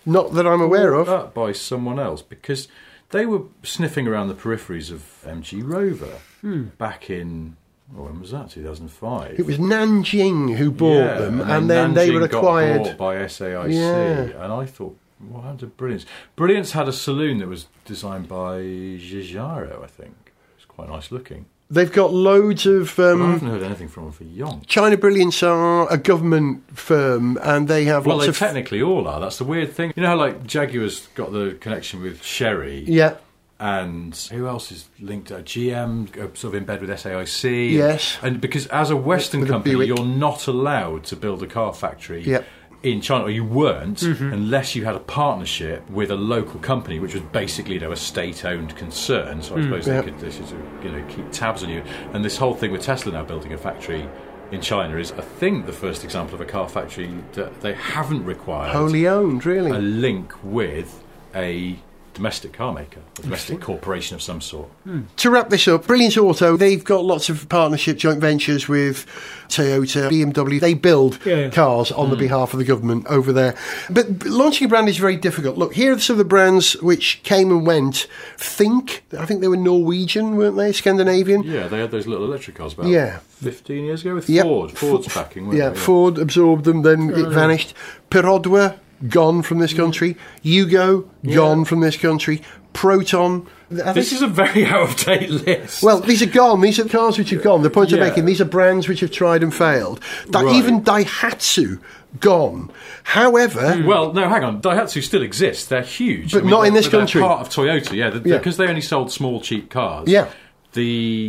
[0.05, 1.09] not that I'm aware of.
[1.09, 2.21] up by someone else?
[2.23, 2.67] Because
[3.11, 7.57] they were sniffing around the peripheries of MG Rover back in
[7.95, 8.51] when was that?
[8.51, 9.39] 2005.
[9.39, 12.97] It was Nanjing who bought Yeah, them, and, then they were acquired.
[12.97, 14.43] by SAIC, Yeah.
[14.45, 14.97] and I thought,
[15.29, 16.07] what happened to Brilliance?
[16.35, 20.15] Brilliance had a saloon that was designed by Giugiaro, I think.
[20.57, 21.45] It's quite nice looking.
[21.71, 22.93] They've got loads of.
[22.97, 24.67] But I Um, haven't heard anything from them for yonks.
[24.67, 28.37] China Brilliance are a government firm, and they have Well, lots they of.
[28.39, 29.21] technically all are.
[29.21, 29.93] That's the weird thing.
[29.97, 33.15] You know how like Jaguar's got the connection with Chery, yeah,
[33.63, 35.31] and who else is linked?
[35.31, 37.73] Uh, GM, uh, sort of in bed with SAIC.
[37.73, 38.19] Yes.
[38.23, 39.89] and because as a Western With a company, Buick.
[39.89, 42.23] you're not allowed to build a car factory.
[42.25, 42.45] Yep.
[42.83, 44.33] In China, or you weren't, Mm-hmm.
[44.33, 47.97] unless you had a partnership with a local company, which was basically, you know, a
[47.97, 49.41] state-owned concern.
[49.41, 50.01] So I suppose Mm, yeah.
[50.01, 50.51] they could, they should,
[50.83, 51.85] you know, keep tabs on you.
[52.13, 54.09] And this whole thing with Tesla now building a factory
[54.51, 58.25] in China is, I think, the first example of a car factory that they haven't
[58.25, 59.71] required wholly owned, really.
[59.71, 61.05] a link with
[61.37, 61.79] a
[62.15, 64.69] domestic car maker, a domestic corporation of some sort.
[64.85, 65.03] Hmm.
[65.17, 69.07] To wrap this up, Brilliance Auto, they've got lots of partnership joint ventures with
[69.49, 70.61] Toyota, BMW.
[70.61, 71.51] They build Yeah, yeah.
[71.51, 72.21] cars on the hmm.
[72.23, 73.55] behalf of the government over there.
[73.91, 75.57] But launching a brand is very difficult.
[75.57, 78.07] Look, here are some of the brands which came and went.
[78.37, 80.73] Think, I think they were Norwegian, weren't they?
[80.73, 81.43] Scandinavian?
[81.45, 83.19] Yeah, they had those little electric cars about Yeah.
[83.41, 84.45] 15 years ago with Yep.
[84.45, 84.71] Ford.
[84.79, 85.79] Ford's Fo- backing, weren't Yeah, they?
[85.79, 87.75] Ford absorbed them, then it oh, vanished.
[88.11, 88.77] Perodua,
[89.09, 90.17] gone from this country.
[90.45, 92.43] Yugo, gone from this country.
[92.73, 93.47] Proton.
[93.85, 95.83] I This is a very out of date list.
[95.83, 96.61] Well, these are gone.
[96.61, 97.63] These are cars which have gone.
[97.63, 100.01] The point I'm making, these are brands which have tried and failed.
[100.31, 100.55] Di- Right.
[100.57, 101.81] Even Daihatsu,
[102.21, 102.71] gone.
[103.05, 103.87] However, hmm.
[103.87, 104.61] Well, no, hang on.
[104.63, 105.67] Daihatsu still exists.
[105.67, 107.21] They're huge, But not they're- in this country.
[107.21, 108.39] Part of Toyota, yeah, Yeah.
[108.39, 110.09] because they only sold small, cheap cars.
[110.09, 110.29] Yeah.
[110.75, 110.85] The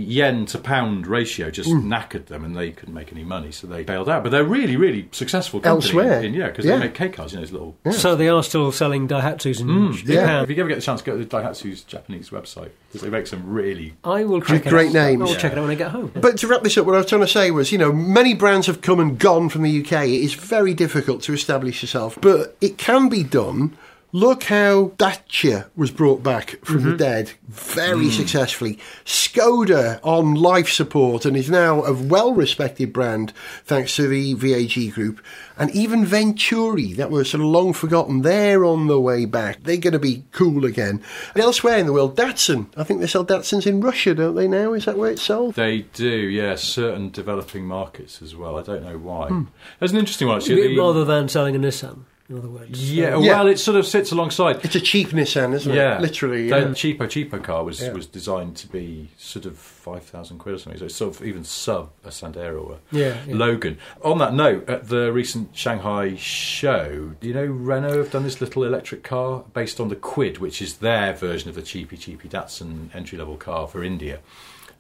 [0.08, 1.92] yen to pound ratio just Hmm.
[1.92, 4.24] knackered them, and they couldn't make any money, so they bailed out.
[4.24, 6.22] But they're really, really successful company Elsewhere.
[6.22, 6.76] In, yeah, because Yeah.
[6.78, 9.68] they make K cars, you know, those little So they are still selling Daihatsus in
[9.68, 10.16] Mm, yeah.
[10.22, 10.44] Japan.
[10.46, 13.42] If you ever get the chance, go to Daihatsu's Japanese website because they make some
[13.46, 13.96] really.
[14.06, 14.94] I will check great out.
[14.94, 15.22] names.
[15.30, 16.12] I'll check it out when I get home.
[16.16, 18.34] But to wrap this up, what I was trying to say was, you know, many
[18.34, 20.06] brands have come and gone from the UK.
[20.08, 23.74] It is very difficult to establish yourself, but it can be done.
[24.16, 28.78] Look how Dacia was brought back from the dead very successfully.
[29.04, 33.34] Skoda on life support and is now a well respected brand
[33.66, 35.20] thanks to the VAG group.
[35.58, 39.64] And even Venturi, that was sort of long forgotten, they're on the way back.
[39.64, 41.02] They're going to be cool again.
[41.34, 42.68] And elsewhere in the world, Datsun.
[42.78, 44.74] I think they sell Datsuns in Russia, don't they now?
[44.74, 45.56] Is that where it's sold?
[45.56, 48.60] They do, yeah, certain developing markets as well.
[48.60, 49.30] I don't know why.
[49.30, 49.44] Hmm.
[49.80, 50.78] There's an interesting one actually.
[50.78, 52.92] Rather than selling a Nissan, in other words.
[52.94, 53.38] yeah, Uh, Yeah.
[53.38, 54.60] well, it sort of sits alongside.
[54.64, 55.76] It's a cheap Nissan, isn't it?
[55.76, 56.02] Yeah, it?
[56.02, 56.50] Literally.
[56.50, 56.68] That Yeah.
[56.70, 57.92] cheapo cheapo car was Yeah.
[57.92, 60.80] was designed to be sort of five thousand quid or something.
[60.80, 63.36] So it's sort of even sub a Sandero or a Yeah, yeah.
[63.36, 63.78] Logan.
[64.04, 68.40] On that note, at the recent Shanghai show, do you know Renault have done this
[68.42, 72.30] little electric car based on the Kwid, which is their version of the cheapy cheapy
[72.30, 74.20] Datsun entry level car for India.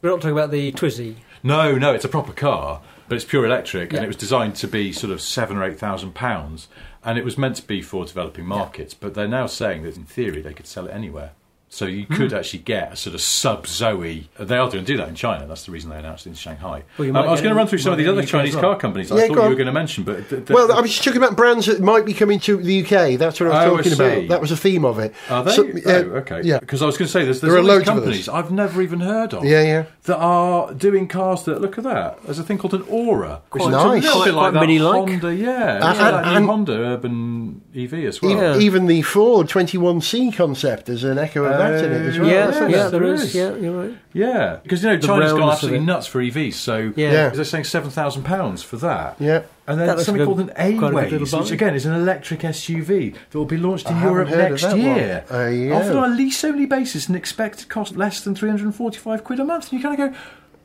[0.01, 1.15] We're not talking about the Twizy.
[1.43, 3.97] No, no, it's a proper car, but it's pure electric, Yeah.
[3.97, 6.67] and it was designed to be sort of seven or eight thousand pounds,
[7.06, 8.94] and it was meant to be for developing markets.
[8.94, 11.32] But they're now saying that in theory they could sell it anywhere.
[11.74, 14.30] So you could actually get a sort of sub Zoe.
[14.40, 15.48] They are going to do that in China.
[15.48, 16.84] That's the reason they announced it in Shanghai.
[17.00, 18.70] Well, Um, I was going to run through some of these other Chinese as car
[18.72, 18.80] well.
[18.80, 19.12] companies.
[19.12, 21.04] I Yeah, thought you were going to mention, but th- th- Well, I was just
[21.04, 23.18] talking about brands that might be coming to the UK.
[23.18, 24.04] That's what I was Oh, talking see.
[24.04, 24.28] about.
[24.28, 25.16] That was a theme of it.
[25.32, 25.52] Are they?
[25.52, 26.42] So, oh, uh, okay.
[26.44, 26.60] Yeah.
[26.60, 28.80] Because I was going to say, there's, there's There are loads of companies I've never
[28.84, 29.44] even heard of.
[29.44, 29.86] Yeah, yeah.
[30.04, 32.22] That are doing cars that look at that.
[32.24, 34.04] There's a thing called an Aura, which is nice.
[34.04, 35.10] a little bit like mini-like.
[35.10, 35.34] Honda.
[35.34, 38.62] Yeah, Uh, yeah, and- and- Honda Urban EV as well.
[38.62, 42.28] Even, the Ford 21C concept, there's an echo of that in it as well.
[42.30, 43.21] yeah, yes, yeah, there there is.
[43.23, 43.36] is.
[43.36, 43.97] Yeah, you're right.
[44.13, 45.82] Yeah, because you know The China's gone roundness of absolutely it.
[45.86, 46.54] nuts for EVs.
[46.54, 47.12] So Yeah.
[47.12, 47.30] Yeah.
[47.30, 49.15] they're saying seven thousand pounds for that.
[49.19, 49.43] Yeah.
[49.65, 51.52] And then looks something like called a- an quite a good Aiways, little which bike.
[51.54, 54.49] again is an electric SUV that will be launched in I haven't Europe heard of
[54.52, 54.82] next that one.
[54.82, 55.23] year.
[55.32, 55.73] Uh, yeah.
[55.76, 59.71] Offered on a lease-only basis and expected to cost less than 345 quid a month.
[59.71, 60.17] And you kind of go,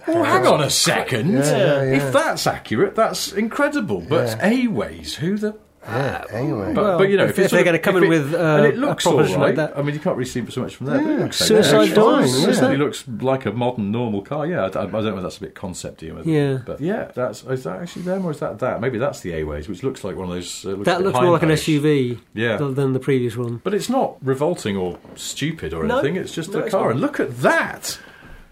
[0.08, 1.32] oh, hang on a second.
[1.32, 1.96] Yeah, yeah, yeah.
[2.06, 4.00] If that's accurate, that's incredible.
[4.08, 5.54] But Aiways, who the...
[5.88, 6.72] Yeah, anyway.
[6.74, 8.34] But, Well, but you know, if- if, it's if they're gonna come in it- with,
[8.34, 9.56] uh, and it a looks proposition all right.
[9.56, 9.78] like that.
[9.78, 11.00] I mean, you can't really see so much from there.
[11.00, 11.94] but it looks Suicide okay.
[11.94, 12.68] doors, It yeah.
[12.76, 14.46] looks like a modern normal car.
[14.46, 16.10] Yeah, I, I don't know if that's a bit concepty.
[16.14, 16.58] or- Yeah.
[16.66, 18.80] but yeah, that's is that actually them or is that that?
[18.80, 20.64] Maybe that's the Aiways, which looks like one of those.
[20.64, 22.56] Uh, looks That looks more like an SUV Yeah.
[22.58, 23.60] than the previous one.
[23.64, 25.98] But it's not revolting or stupid or No.
[25.98, 26.16] anything.
[26.16, 26.90] It's just No, a car.
[26.90, 27.98] And look at that.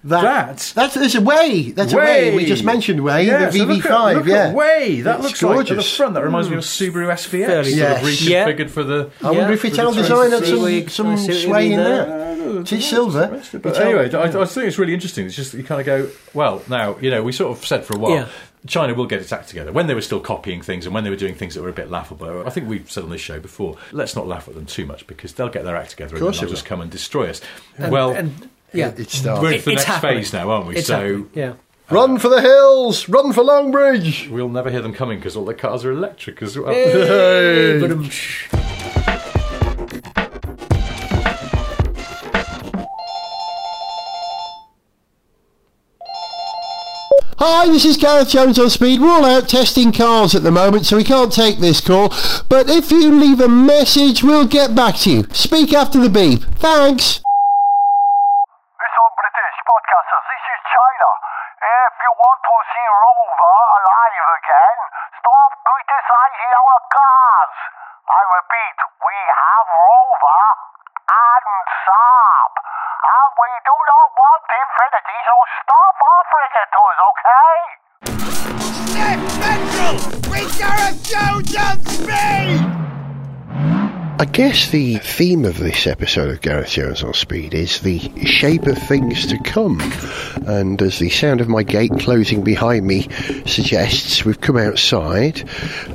[0.05, 1.73] That, that- that's there's a way.
[1.73, 2.35] That's a way.
[2.37, 3.27] We just mentioned way.
[3.27, 3.91] Yeah, the so look VV5.
[4.11, 4.35] at, look yeah.
[4.49, 5.01] At way.
[5.01, 6.15] That It's looks like at the front.
[6.15, 7.47] That reminds me of a Subaru SVX.
[7.47, 8.47] Fairly sort of Yeah.
[8.47, 9.11] reconfigured for the.
[9.23, 9.51] I wonder Yeah.
[9.53, 12.07] if Italian With design had you- some, I some see sway in there.
[12.07, 12.61] there.
[12.61, 13.27] It's silver.
[13.53, 15.27] But It's anyway, I, I think it's really interesting.
[15.27, 17.85] It's just that you kind of go, well, now, you know, we sort of said
[17.85, 18.27] for a while, Yeah.
[18.69, 19.73] China will get its act together.
[19.73, 21.73] When they were still copying things and when they were doing things that were a
[21.73, 24.67] bit laughable, I think we've said on this show before, let's not laugh at them
[24.67, 26.69] too much because they'll get their act together and course they'll just will.
[26.69, 27.41] come and destroy us.
[27.79, 29.43] And- well, and, yeah, It starts.
[29.43, 30.19] we're in for the It's next happening.
[30.19, 30.77] phase now, aren't we?
[30.77, 31.53] It's so happening, yeah.
[31.91, 33.09] Run for the hills!
[33.09, 34.29] Run for Longbridge!
[34.31, 36.73] we'll never hear them coming because all the cars are electric as well.
[36.75, 38.11] Hey, but, um,
[47.39, 49.01] Hi, this is Gareth Jones on Speed.
[49.01, 52.09] We're all out testing cars at the moment, so we can't take this call.
[52.49, 55.23] But if you leave a message, we'll get back to you.
[55.33, 56.41] Speak after the beep.
[56.57, 57.21] Thanks.
[58.81, 61.09] Listen, British podcasters, this is China.
[61.61, 62.41] If you want
[63.07, 64.79] Rover alive again,
[65.15, 67.55] stop criticizing our cars.
[68.03, 70.43] I repeat, we have Rover
[71.07, 71.47] and
[71.87, 72.53] Saab.
[73.07, 77.87] And we do not want Infiniti, so stop offering it to us, okay?
[84.19, 88.63] I guess the theme of this episode of Gareth Jones on Speed is the shape
[88.63, 89.79] of things to come.
[90.47, 93.09] And as the sound of my gate closing behind me
[93.45, 95.47] suggests, we've come outside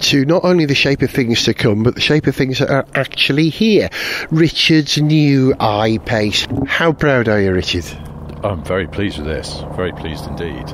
[0.02, 2.70] to not only the shape of things to come, but the shape of things that
[2.70, 3.90] are actually here.
[4.30, 6.46] Richard's new I-Pace.
[6.68, 7.86] How proud are you, Richard?
[8.44, 9.64] I'm very pleased with this.
[9.76, 10.66] Very pleased indeed.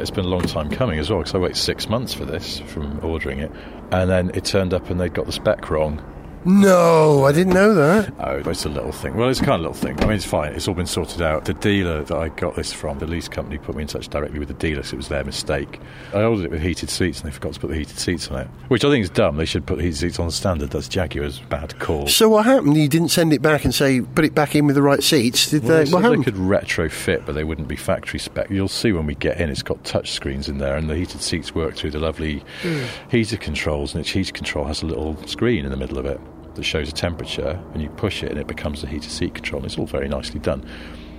[0.00, 2.60] It's been a long time coming as well because I waited six months for this
[2.60, 3.50] from ordering it,
[3.90, 6.00] and then it turned up and they'd got the spec wrong.
[6.44, 8.14] No, I didn't know that.
[8.18, 9.14] Oh, it's a little thing.
[9.14, 10.00] Well, it's kind of a little thing.
[10.00, 10.54] I mean, it's fine.
[10.54, 11.44] It's all been sorted out.
[11.44, 14.38] The dealer that I got this from, the lease company, put me in touch directly
[14.38, 15.80] with the dealer, so it was their mistake.
[16.14, 18.40] I ordered it with heated seats, and they forgot to put the heated seats on
[18.40, 19.36] it, which I think is dumb.
[19.36, 20.70] They should put the heated seats on the standard.
[20.70, 22.08] That's Jaguar's bad call.
[22.08, 22.76] So what happened?
[22.76, 25.50] You didn't send it back and say put it back in with the right seats.
[25.50, 25.84] Did Well, they?
[25.84, 28.48] they What said they could retrofit, but they wouldn't be factory spec.
[28.48, 31.20] You'll see when we get in, it's got touch screens in there, and the heated
[31.20, 32.84] seats work through the lovely hmm.
[33.10, 36.18] heater controls, and each heater control has a little screen in the middle of it
[36.54, 39.60] that shows a temperature, and you push it, and it becomes the heated seat control.
[39.62, 40.64] And it's all very nicely done.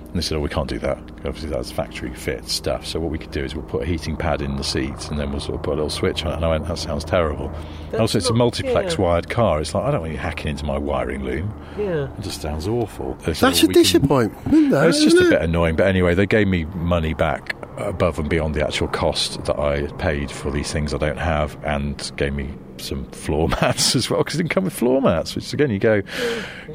[0.07, 0.97] And they said, "Oh, we can't do that.
[1.23, 2.85] Obviously, that's factory fit stuff.
[2.85, 5.17] So what we could do is we'll put a heating pad in the seats, and
[5.17, 7.05] then we'll sort of put a little switch on it." And I went, "That sounds
[7.05, 7.49] terrible."
[7.93, 9.01] And also, it's a multiplex yeah.
[9.05, 9.61] wired car.
[9.61, 11.53] It's like I don't want you hacking into my wiring loom.
[11.77, 12.09] yeah.
[12.17, 13.13] It just sounds awful.
[13.25, 14.71] They said, That's "Oh, a we can- disappointment.
[14.71, 15.39] though, it's just isn't a it?
[15.39, 19.43] bit annoying, but anyway, they gave me money back above and beyond the actual cost
[19.45, 23.95] that I paid for these things I don't have, and gave me some floor mats
[23.95, 25.35] as well because it didn't come with floor mats.
[25.35, 26.01] Which again, you go,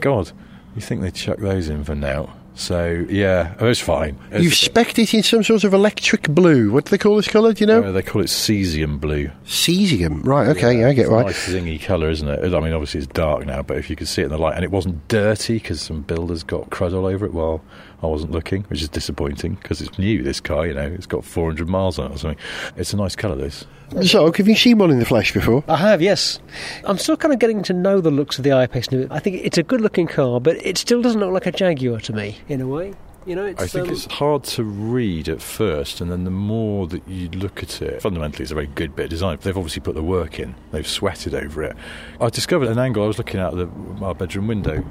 [0.00, 0.30] God,
[0.74, 2.34] you think they'd chuck those in for now?
[2.58, 4.16] So yeah, it was fine.
[4.28, 6.70] It's- You've specced it in some sort of electric blue.
[6.72, 7.52] What do they call this colour?
[7.52, 7.82] Do you know?
[7.82, 9.30] uh, they call it cesium blue.
[9.44, 10.24] Cesium.
[10.24, 10.48] Right.
[10.48, 10.80] Okay.
[10.80, 12.54] yeah, I get It's a nice zingy colour, isn't it?
[12.54, 14.54] I mean, obviously it's dark now, but if you could see it in the light,
[14.54, 17.60] and it wasn't dirty because some builders got crud all over it while
[18.02, 20.22] I wasn't looking, which is disappointing because it's new.
[20.22, 22.38] This car, you know, it's got 400 miles on it or something.
[22.76, 23.36] It's a nice colour.
[23.36, 23.66] This.
[24.02, 25.64] So, have you seen one in the flesh before?
[25.68, 26.40] I have, yes.
[26.84, 28.88] I'm still kind of getting to know the looks of the I-Pace.
[29.10, 32.12] I think it's a good-looking car, but it still doesn't look like a Jaguar to
[32.12, 32.94] me, in a way.
[33.26, 33.60] You know, it's.
[33.60, 37.28] I think um, it's hard to read at first, and then the more that you
[37.30, 39.38] look at it, fundamentally it's a very good bit of design.
[39.42, 41.76] They've obviously put the work in, they've sweated over it.
[42.20, 44.84] I discovered an angle I was looking out of the, our bedroom window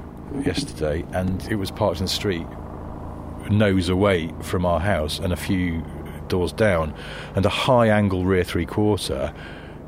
[0.44, 2.46] yesterday, and it was parked in the street,
[3.50, 5.84] nose away from our house and a few
[6.28, 6.94] doors down,
[7.34, 9.32] and a high angle rear three quarter.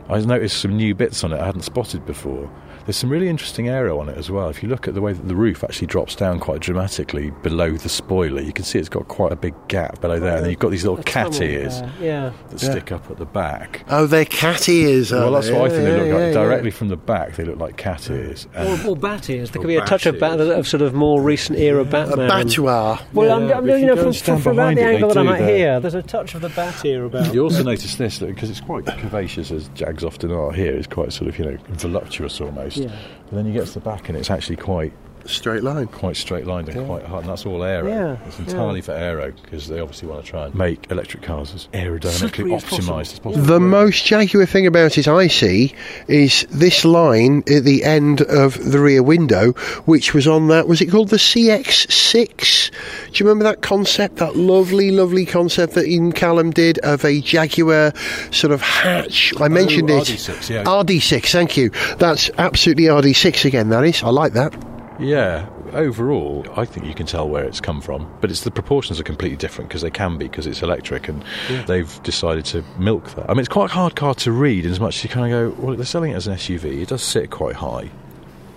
[0.09, 2.51] I noticed some new bits on it I hadn't spotted before.
[2.89, 4.49] There's some really interesting aero on it as well.
[4.49, 7.73] If you look at the way that the roof actually drops down quite dramatically below
[7.73, 10.51] the spoiler, you can see it's got quite a big gap below there, and then
[10.51, 12.31] you've got these little A cat ears there, Yeah.
[12.49, 12.71] that Yeah.
[12.71, 13.85] stick up at the back.
[13.91, 15.13] Oh, they're cat ears.
[15.13, 15.53] Well, that's they?
[15.53, 16.23] what I think Yeah, they look yeah, like.
[16.29, 18.47] yeah, Directly from the back, they look like cat ears.
[18.57, 19.51] Or, or bat ears.
[19.51, 20.49] There could be a bat touch of, bat, ears.
[20.49, 22.13] of sort of more recent era Batman.
[22.25, 22.47] A Batman.
[22.47, 23.01] batois.
[23.13, 24.85] Well, Yeah, I'm, but I'm you you know, from, and from, from about behind the
[24.85, 27.35] angle that I'm at here, there's a touch of the bat ear about.
[27.35, 30.53] You also notice this because it's quite curvaceous, as Jags often are.
[30.53, 32.78] Here, it's quite sort of you know voluptuous almost.
[32.79, 32.97] Yeah.
[33.27, 34.93] But then you get to the back, and it's actually quite
[35.29, 35.87] Straight line.
[35.89, 37.87] quite straight lined and quite hard, and that's all aero.
[37.89, 38.85] Yeah, It's entirely yeah.
[38.85, 42.55] for aero because they obviously want to try and make electric cars as aerodynamically Slippery
[42.55, 42.95] as possible.
[42.95, 43.45] optimised as possible.
[43.45, 45.75] The most Jaguar thing about it I see
[46.09, 49.53] is this line at the end of the rear window,
[49.85, 52.71] which was on that, was it called the CX6?
[53.13, 57.21] Do you remember that concept, that lovely, lovely concept that Ian Callum did of a
[57.21, 57.93] Jaguar
[58.31, 59.35] sort of hatch?
[59.39, 60.05] I oh, mentioned it.
[60.05, 60.65] RD6, yeah.
[60.65, 61.71] RD6, thank you.
[61.99, 64.03] That's absolutely RD6 again, that is.
[64.03, 64.55] I like that.
[64.99, 68.99] Yeah, overall, I think you can tell where it's come from, but it's the proportions
[68.99, 71.23] are completely different because they can be because it's electric, and
[71.67, 73.31] they've decided to milk that.
[73.31, 75.33] I mean, it's quite a hard car to read, in as much as you kind
[75.33, 76.83] of go, well, they're selling it as an SUV.
[76.83, 77.91] It does sit quite high,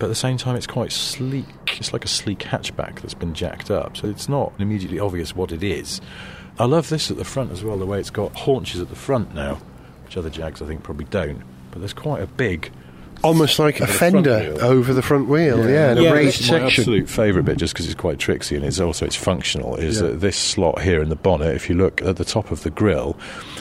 [0.00, 1.46] but at the same time, it's quite sleek.
[1.78, 5.52] It's like a sleek hatchback that's been jacked up, so it's not immediately obvious what
[5.52, 6.00] it is.
[6.58, 8.96] I love this at the front as well, the way it's got haunches at the
[8.96, 9.60] front now,
[10.04, 11.42] which other Jags I think probably don't.
[11.70, 12.72] But there's quite a big
[13.22, 16.40] Almost like a Over the fender over the front wheel, yeah, and Yeah, a raised
[16.40, 16.80] It's my section.
[16.80, 19.76] absolute favourite bit, just because it's quite tricksy and it's also it's functional.
[19.76, 20.08] Is Yeah.
[20.08, 21.54] that this slot here in the bonnet?
[21.54, 23.16] If you look at the top of the grille,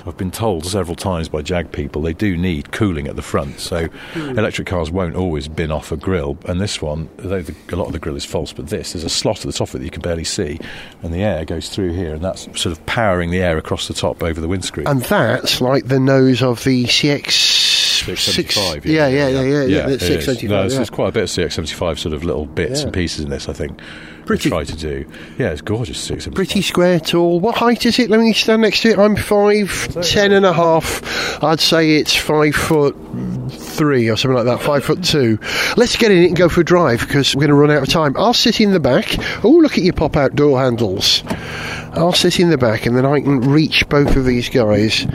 [0.07, 3.59] I've been told several times by Jag people they do need cooling at the front.
[3.59, 4.37] So hmm.
[4.39, 7.85] electric cars won't always bin off a grille, and this one, though the, a lot
[7.87, 9.77] of the grille is false, but this there's a slot at the top of it
[9.79, 10.59] that you can barely see,
[11.03, 13.93] and the air goes through here, and that's sort of powering the air across the
[13.93, 14.87] top over the windscreen.
[14.87, 17.60] And that's like the nose of the CX.
[18.05, 19.99] 675, yeah, yeah, yeah, yeah, yeah, is.
[20.01, 20.49] 675.
[20.49, 20.95] No, there's, yeah.
[20.95, 22.85] quite a bit of CX75 sort of little bits Yeah.
[22.85, 23.79] and pieces in this, I think.
[24.25, 25.05] Pretty- try to do.
[25.37, 26.35] Yeah, it's gorgeous CX75.
[26.35, 27.39] Pretty square, tall.
[27.39, 28.09] What height is it?
[28.09, 28.99] Let me stand next to it.
[28.99, 31.43] I'm five ten and a half.
[31.43, 32.95] I'd say it's five foot
[33.49, 34.61] three or something like that.
[34.61, 35.39] Five foot two.
[35.75, 37.81] Let's get in it and go for a drive because we're going to run out
[37.83, 38.15] of time.
[38.15, 39.15] I'll sit in the back.
[39.43, 41.23] Oh, look at your pop-out door handles.
[41.93, 45.05] I'll sit in the back and then I can reach both of these guys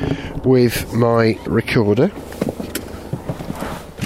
[0.44, 2.10] with my recorder.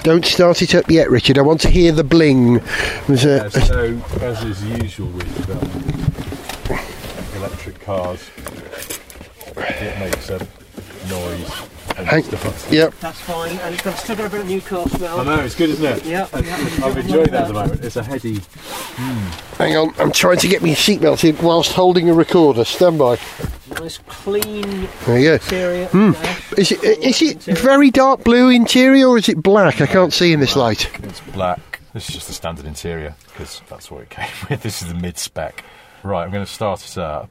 [0.02, 1.36] Don't start it up yet, Richard.
[1.36, 2.56] I want to hear the bling.
[2.56, 8.30] A, so, as is usual with um, electric cars,
[9.56, 10.38] it makes a
[11.08, 11.79] noise.
[12.00, 12.68] And Hang- stuff.
[12.72, 12.94] yep.
[13.00, 15.20] That's fine, and it's got, still got a bit of new car smell.
[15.20, 16.04] I know, it's good, isn't it?
[16.06, 17.84] Yeah, I'm enjoying that at the moment.
[17.84, 18.40] It's a heady.
[19.58, 22.64] Hang on, I'm trying to get my seatbelt in whilst holding a recorder.
[22.64, 23.18] Stand by.
[23.78, 25.32] Nice clean There you go.
[25.34, 25.86] interior.
[25.86, 26.12] Hmm.
[26.12, 26.52] dash.
[26.58, 27.60] Is it is it Interior.
[27.62, 29.80] very dark blue interior or is it black?
[29.80, 30.90] I can't see in this light.
[31.04, 31.80] It's black.
[31.94, 34.62] This is just the standard interior because that's what it came with.
[34.62, 35.64] This is the mid spec.
[36.02, 37.30] Right, I'm going to start it up.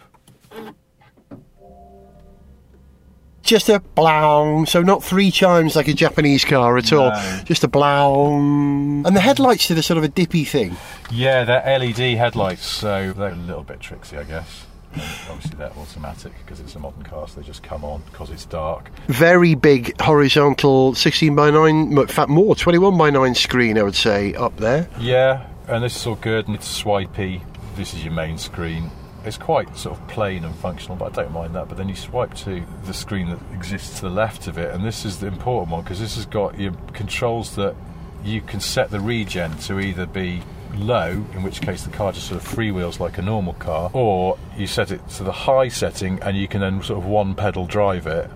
[3.50, 7.12] Just a blow, so not three chimes like a Japanese car at all.
[7.46, 8.36] Just a blow.
[8.38, 10.78] And the headlights did a sort of a dippy thing.
[11.10, 14.68] Yeah, they're LED headlights, so they're a little bit tricksy, I guess.
[14.94, 18.30] And obviously, they're automatic because it's a modern car, so they just come on because
[18.30, 18.92] it's dark.
[19.08, 23.96] Very big horizontal 16 by 9, in fact more, 21 by 9 screen I would
[23.96, 24.88] say up there.
[25.00, 27.42] Yeah, and this is all good and it's swipey.
[27.76, 28.92] This is your main screen.
[29.26, 31.68] It's quite sort of plain and functional, but I don't mind that.
[31.68, 34.84] But then you swipe to the screen that exists to the left of it, and
[34.84, 37.76] this is the important one because this has got your controls that
[38.24, 40.42] you can set the regen to either be
[40.76, 44.38] low, in which case the car just sort of freewheels like a normal car, or
[44.58, 47.66] you set it to the high setting and you can then sort of one pedal
[47.66, 48.30] drive it.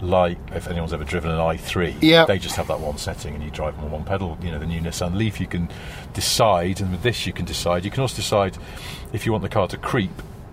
[0.00, 2.26] Like if anyone's ever driven an i3, Yeah.
[2.26, 4.36] they just have that one setting and you drive them on one pedal.
[4.42, 5.68] You know, the new Nissan Leaf, you can
[6.12, 7.84] decide, and with this, you can decide.
[7.84, 8.58] You can also decide
[9.12, 10.10] if you want the car to creep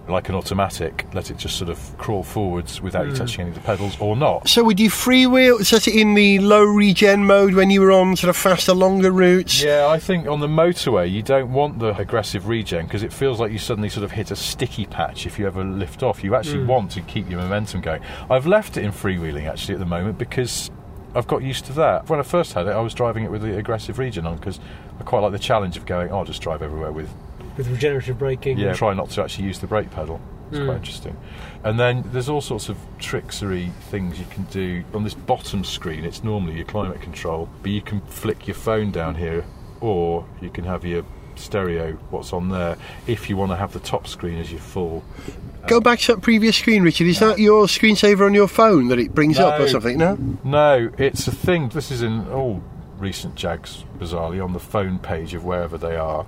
[0.07, 3.17] like an automatic, let it just sort of crawl forwards without you hmm.
[3.17, 4.47] touching any of the pedals, or not.
[4.49, 8.15] So would you freewheel, set it in the low regen mode when you were on
[8.15, 9.63] sort of faster, longer routes?
[9.63, 13.39] Yeah, I think on the motorway you don't want the aggressive regen because it feels
[13.39, 16.23] like you suddenly sort of hit a sticky patch if you ever lift off.
[16.23, 16.67] You actually hmm.
[16.67, 18.01] want to keep your momentum going.
[18.29, 20.69] I've left it in freewheeling actually at the moment because
[21.15, 22.09] I've got used to that.
[22.09, 24.59] When I first had it, I was driving it with the aggressive regen on because
[24.99, 27.09] I quite like the challenge of going, oh, I'll just drive everywhere with
[27.57, 28.57] with regenerative braking.
[28.57, 30.19] Yeah, try not to actually use the brake pedal.
[30.49, 30.77] It's quite hmm.
[30.77, 31.17] interesting.
[31.63, 34.83] And then there's all sorts of tricksery things you can do.
[34.93, 38.91] On this bottom screen, it's normally your climate control, but you can flick your phone
[38.91, 39.45] down here,
[39.81, 42.77] or you can have your stereo what's on there
[43.07, 45.03] if you want to have the top screen as your full.
[45.67, 47.07] Go uh, back to that previous screen, Richard.
[47.07, 49.97] Is that your screensaver on your phone that it brings up or something?
[49.97, 50.17] No.
[50.43, 51.69] No, it's a thing.
[51.69, 52.61] This is in all
[52.97, 56.25] recent Jags, bizarrely, on the phone page of wherever they are.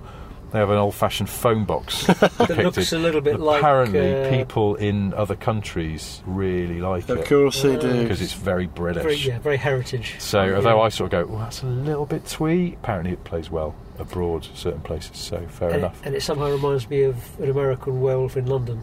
[0.56, 2.56] They have an old-fashioned phone box depicted.
[2.64, 7.18] looks a little bit like, Apparently, uh, people in other countries really like it.
[7.18, 8.00] Of course they do.
[8.04, 9.02] because it's very British.
[9.02, 10.14] Very, yeah, very heritage.
[10.18, 12.72] So, although I sort of go, well, that's a little bit twee.
[12.82, 15.18] Apparently, it plays well abroad, certain places.
[15.18, 16.00] So, fair And it, enough.
[16.06, 18.80] and it somehow reminds me of an American werewolf in London.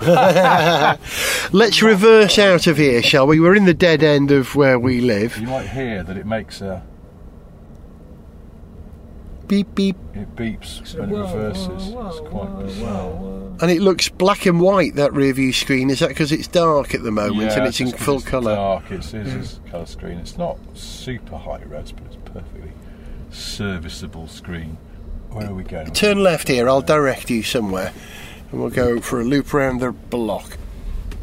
[0.00, 3.38] Let's reverse out of here, shall we?
[3.38, 5.38] We're in the dead end of where we live.
[5.38, 6.82] You might hear that it makes a
[9.46, 11.88] Beep beep, it beeps when it reverses.
[11.90, 13.58] whoa, it's quite whoa, bizarre.
[13.60, 14.94] and it looks black and white.
[14.96, 17.80] That rear view screen is that because it's dark at the moment Yeah, and it's
[17.80, 18.54] in full it's colour.
[18.54, 18.90] Dark.
[18.90, 20.18] It's, it's a colour screen.
[20.18, 22.72] It's not super high res, but it's perfectly
[23.30, 24.78] serviceable screen.
[25.30, 25.92] Where are we going?
[25.92, 26.68] Turn left here.
[26.68, 27.92] I'll direct you somewhere,
[28.50, 30.56] and we'll go for a loop around the block.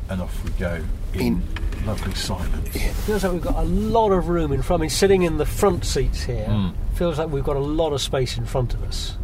[0.10, 1.42] and off we go in,
[1.86, 2.78] lovely silence.
[3.06, 4.82] Feels like we've got a lot of room in front.
[4.82, 6.74] I mean, sitting in the front seats here, Mm.
[6.94, 9.18] feels like we've got a lot of space in front of us.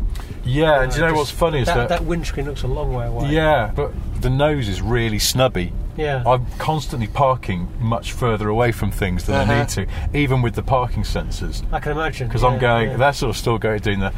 [0.43, 2.93] Yeah, and do you know what's funny is that, that, that windscreen looks a long
[2.93, 3.29] way away.
[3.29, 3.91] yeah, but
[4.21, 5.73] the nose is really snubby.
[5.97, 6.23] yeah.
[6.25, 9.59] I'm constantly parking much further away from things than I Uh-huh.
[9.59, 9.87] need to,
[10.17, 11.63] even with the parking sensors.
[11.73, 12.97] I can imagine Because yeah, I'm going, yeah.
[12.97, 14.13] they're sort of still going doing the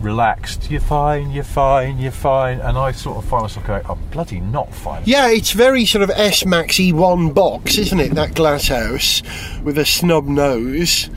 [0.00, 0.70] relaxed.
[0.70, 1.30] You're fine.
[1.30, 1.98] You're fine.
[1.98, 2.60] You're fine.
[2.60, 5.02] And I sort of find myself going, I'm bloody not fine.
[5.04, 8.14] Yeah, it's very sort of S Max E1 box, isn't it?
[8.14, 9.22] That glass house
[9.62, 11.10] with a snub nose.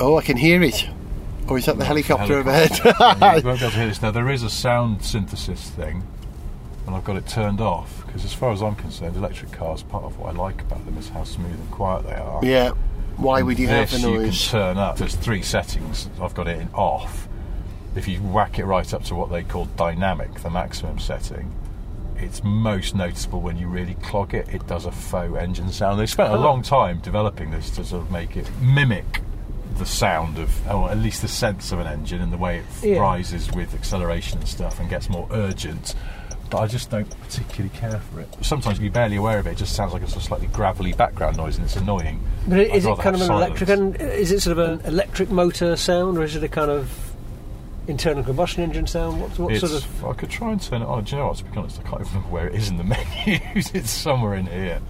[0.00, 0.88] Oh, I can hear it.
[1.48, 2.88] Or is that the helicopter, Helicopter.
[3.00, 3.42] overhead?
[3.42, 4.10] you won't be able to hear this now.
[4.10, 6.06] There is a sound synthesis thing,
[6.86, 9.82] and I've got it turned off because, as far as I'm concerned, electric cars.
[9.82, 12.44] Part of what I like about them is how smooth and quiet they are.
[12.44, 12.72] yeah.
[13.18, 14.96] Why would you have this the you can turn up.
[14.96, 16.08] There's three settings.
[16.20, 17.28] I've got it in off.
[17.96, 21.52] If you whack it right up to what they call dynamic, the maximum setting,
[22.16, 24.48] it's most noticeable when you really clog it.
[24.48, 25.98] It does a faux engine sound.
[25.98, 26.40] They spent a oh.
[26.40, 29.22] long time developing this to sort of make it mimic
[29.78, 32.64] the sound of, or at least the sense of an engine and the way it
[32.82, 32.98] Yeah.
[32.98, 35.94] rises with acceleration and stuff and gets more urgent.
[36.50, 38.28] But I just don't particularly care for it.
[38.40, 39.50] Sometimes you're barely aware of it.
[39.52, 42.20] It just sounds like it's a slightly gravelly background noise and it's annoying.
[42.46, 43.60] But I'd is it kind of an silence.
[43.60, 43.68] electric?
[43.68, 46.90] And is it sort of an electric motor sound, or is it a kind of
[47.86, 49.20] internal combustion engine sound?
[49.20, 50.04] What, what sort of?
[50.04, 51.04] I could try and turn it on.
[51.04, 51.36] Do you know what?
[51.38, 52.84] To be honest, I can't even remember where it is in the
[53.26, 53.70] menus.
[53.74, 54.80] it's somewhere in here.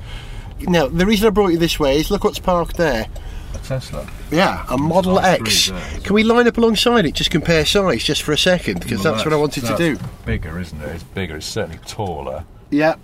[0.61, 3.07] Now, the reason I brought you this way is look what's parked there.
[3.55, 4.09] A Tesla.
[4.31, 5.41] Yeah, a Model Nice X.
[5.41, 6.01] breeze there.
[6.01, 8.81] Can we line up alongside it, just compare size just for a second?
[8.81, 9.99] Because Well, that's, what I wanted to do.
[10.27, 10.89] Bigger, isn't it?
[10.89, 11.37] It's bigger.
[11.37, 12.45] It's certainly taller.
[12.71, 12.97] Yeah.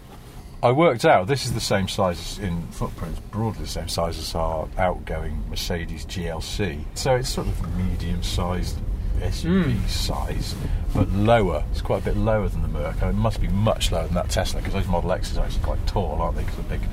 [0.62, 4.34] I worked out this is the same size in footprint, broadly the same size as
[4.34, 6.84] our outgoing Mercedes GLC.
[6.94, 8.78] So it's sort of medium-sized
[9.18, 9.86] SUV hmm.
[9.86, 10.54] size,
[10.94, 11.64] but lower.
[11.70, 13.02] It's quite a bit lower than the Merc.
[13.02, 15.86] It must be much lower than that Tesla because those Model X's are actually quite
[15.86, 16.42] tall, aren't they?
[16.44, 16.88] Because of the big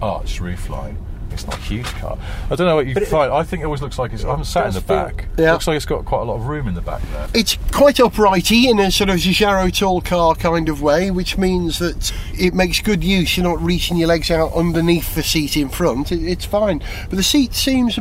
[0.00, 0.96] arched roofline.
[1.38, 2.18] It's not a huge car.
[2.50, 3.32] I don't know what you But it- find.
[3.32, 4.24] I think it always looks like it's.
[4.24, 5.26] I'm sat in the back.
[5.38, 5.52] Yeah.
[5.52, 7.28] Looks like it's got quite a lot of room in the back there.
[7.34, 11.78] It's quite uprighty in a sort of Giugiaro tall car kind of way, which means
[11.78, 13.36] that it makes good use.
[13.36, 16.10] You're not reaching your legs out underneath the seat in front.
[16.12, 16.82] It, it's fine.
[17.08, 17.98] But the seat seems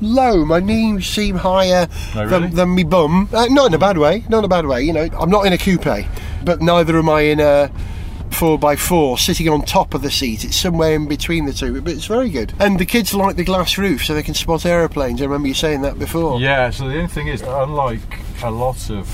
[0.00, 0.44] low.
[0.44, 2.28] My knees seem higher Oh, really?
[2.46, 3.28] than, than me bum.
[3.32, 4.24] Uh, not in a bad way.
[4.28, 4.82] Not in a bad way.
[4.82, 6.06] You know, I'm not in a coupe,
[6.44, 7.70] but neither am I in a.
[8.30, 10.44] 4x4 sitting on top of the seat.
[10.44, 12.52] It's somewhere in between the two, but it's very good.
[12.58, 15.20] And the kids like the glass roof so they can spot aeroplanes.
[15.20, 16.40] I remember you saying that before.
[16.40, 19.08] Yeah, so the only thing is, unlike a lot of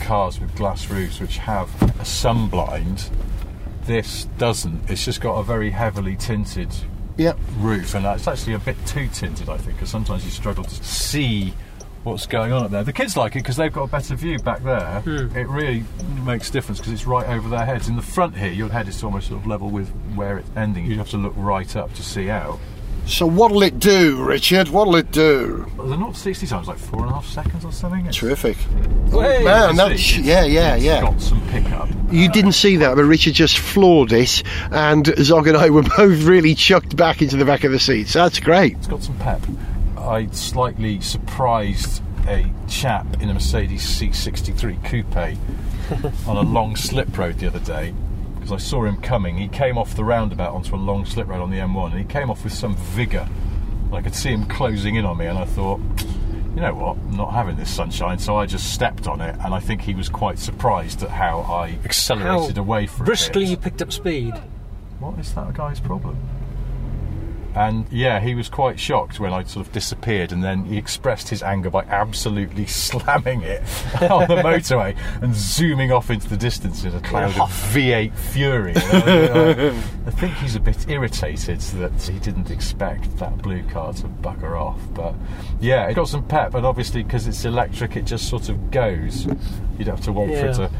[0.00, 3.08] cars with glass roofs which have a sunblind,
[3.86, 4.90] this doesn't.
[4.90, 6.68] It's just got a very heavily tinted
[7.16, 7.32] Yeah.
[7.58, 10.84] roof, and it's actually a bit too tinted, I think, because sometimes you struggle to
[10.84, 11.54] see
[12.06, 12.84] what's going on up there.
[12.84, 15.00] The kids like it because they've got a better view back there.
[15.00, 15.36] Hmm.
[15.36, 15.84] It really
[16.24, 17.88] makes a difference because it's right over their heads.
[17.88, 20.86] In the front here, your head is almost sort of level with where it's ending.
[20.86, 22.58] You have to look right up to see out.
[23.06, 24.68] So what'll it do, Richard?
[24.68, 25.70] What'll it do?
[25.76, 28.00] But they're not 60 times, like four and a half seconds or something.
[28.00, 28.56] It's- Terrific.
[28.56, 29.44] Hey!
[29.44, 31.02] Man, that's yeah, yeah, it's yeah.
[31.02, 31.88] got some pickup.
[32.10, 34.42] You didn't see that, but Richard just floored it,
[34.72, 38.12] and Zog and I were both really chucked back into the back of the seats.
[38.12, 38.72] That's great.
[38.76, 39.40] It's got some pep.
[40.06, 45.16] I slightly surprised a chap in a Mercedes C63 coupe
[46.28, 47.92] on a long slip road the other day
[48.34, 49.36] because I saw him coming.
[49.36, 52.04] He came off the roundabout onto a long slip road on the M1 and he
[52.04, 53.28] came off with some vigour.
[53.92, 55.80] I could see him closing in on me and I thought,
[56.54, 59.52] you know what, I'm not having this sunshine, so I just stepped on it and
[59.52, 63.50] I think he was quite surprised at how I accelerated How away from briskly it.
[63.50, 64.34] you picked up speed.
[65.00, 66.16] What is that guy's problem?
[67.56, 71.30] And yeah, he was quite shocked when I sort of disappeared, and then he expressed
[71.30, 73.62] his anger by absolutely slamming it
[74.10, 78.74] on the motorway and zooming off into the distance in a cloud of V8 fury.
[78.76, 79.68] I,
[80.06, 84.60] I think he's a bit irritated that he didn't expect that blue car to bugger
[84.60, 84.80] off.
[84.92, 85.14] But
[85.58, 89.24] yeah, it got some pep, and obviously because it's electric, it just sort of goes.
[89.24, 90.70] You don't have to wait for it to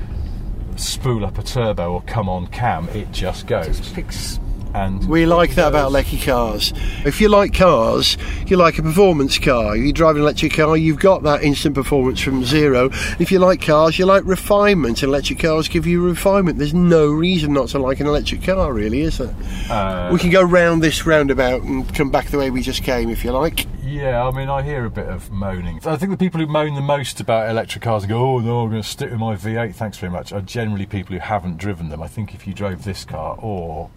[0.77, 2.87] spool up a turbo or come on cam.
[2.91, 3.81] It just goes.
[3.93, 4.39] Picks
[4.77, 6.75] And We like that about Lecky cars.
[7.07, 9.75] If you like cars, you like a performance car.
[9.75, 12.91] If you drive an electric car, you've got that instant performance from zero.
[13.19, 15.03] If you like cars, you like refinement.
[15.03, 16.59] Electric cars give you refinement.
[16.59, 19.35] There's no reason not to like an electric car, really, is there?
[19.71, 23.09] uh, we can go round this roundabout and come back the way we just came,
[23.09, 23.67] if you like.
[23.83, 25.81] Yeah, I mean, I hear a bit of moaning.
[25.87, 28.65] I think the people who moan the most about electric cars and go, oh no,
[28.65, 31.57] I'm going to stick with my V8, thanks very much, are generally people who haven't
[31.57, 32.03] driven them.
[32.03, 33.89] I think if you drove this car or,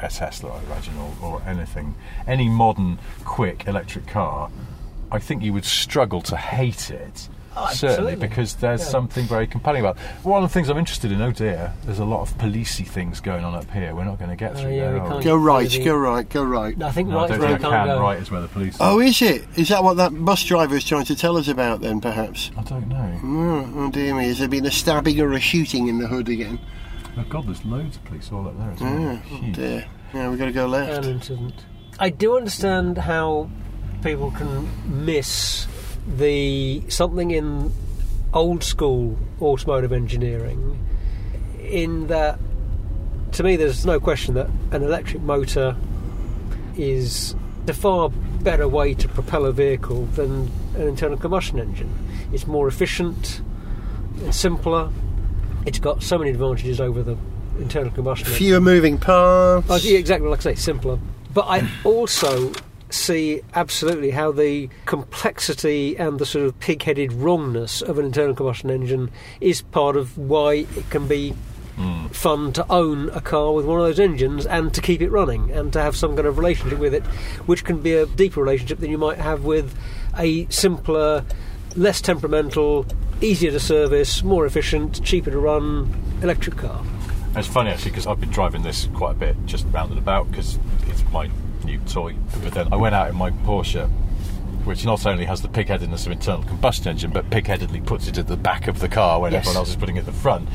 [0.00, 1.94] a Tesla, I imagine, or, or anything,
[2.26, 4.50] any modern, quick electric car,
[5.10, 7.28] I think you would struggle to hate it.
[7.58, 8.86] Oh, Certainly, because there's Yeah.
[8.88, 9.96] something very compelling about.
[9.96, 10.02] it.
[10.26, 11.22] One of the things I'm interested in.
[11.22, 13.94] Oh dear, there's a lot of policey things going on up here.
[13.94, 14.92] We're not going to get Oh, through yeah, there.
[14.92, 16.82] we are can't Go right, Maybe- go right, go right.
[16.82, 18.00] I think No, I right don't where think I can't go.
[18.02, 18.76] Right is where the police.
[18.78, 19.46] Oh, is it?
[19.56, 22.50] Is that what that bus driver is trying to tell us about then, perhaps?
[22.58, 23.20] I don't know.
[23.24, 26.28] Oh, oh dear me, has there been a stabbing or a shooting in the hood
[26.28, 26.58] again?
[27.18, 28.92] Oh God, there's loads of police all up there as well.
[28.92, 29.86] Mm, oh, oh dear.
[30.12, 31.04] Yeah, we've got to go left.
[31.04, 31.54] An incident.
[31.98, 33.50] I do understand how
[34.02, 35.66] people can miss
[36.06, 37.72] the something in
[38.34, 40.86] old school automotive engineering.
[41.60, 42.38] In that,
[43.32, 45.74] to me, there's no question that an electric motor
[46.76, 47.34] is
[47.66, 51.92] a far better way to propel a vehicle than an internal combustion engine.
[52.32, 53.40] It's more efficient,
[54.18, 54.90] it's simpler.
[55.66, 57.16] It's got so many advantages over the
[57.58, 58.38] internal combustion engine.
[58.38, 59.66] Fewer moving parts.
[59.68, 60.98] Oh, yeah, exactly like I say, simpler.
[61.34, 62.52] But I also
[62.88, 68.70] see absolutely how the complexity and the sort of pig-headed wrongness of an internal combustion
[68.70, 69.10] engine
[69.40, 71.30] is part of why it can be
[71.74, 72.06] hmm.
[72.06, 75.50] fun to own a car with one of those engines and to keep it running
[75.50, 77.04] and to have some kind of relationship with it,
[77.46, 79.76] which can be a deeper relationship than you might have with
[80.16, 81.24] a simpler,
[81.76, 82.86] less temperamental,
[83.20, 86.82] easier to service, more efficient, cheaper to run electric car.
[87.34, 90.30] It's funny actually because I've been driving this quite a bit, just round and about
[90.30, 91.30] because it's my
[91.64, 92.14] new toy.
[92.42, 93.88] But then I went out in my Porsche,
[94.64, 98.26] which not only has the pig-headedness of internal combustion engine, but pig-headedly puts it at
[98.26, 99.42] the back of the car when Yes.
[99.42, 100.48] everyone else is putting it at the front.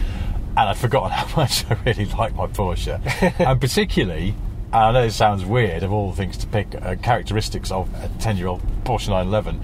[0.57, 2.99] And I'd forgotten how much I really like my Porsche,
[3.39, 4.35] and particularly.
[4.73, 7.89] And I know it sounds weird of all the things to pick uh, characteristics of
[8.03, 9.59] a 10 year old Porsche 911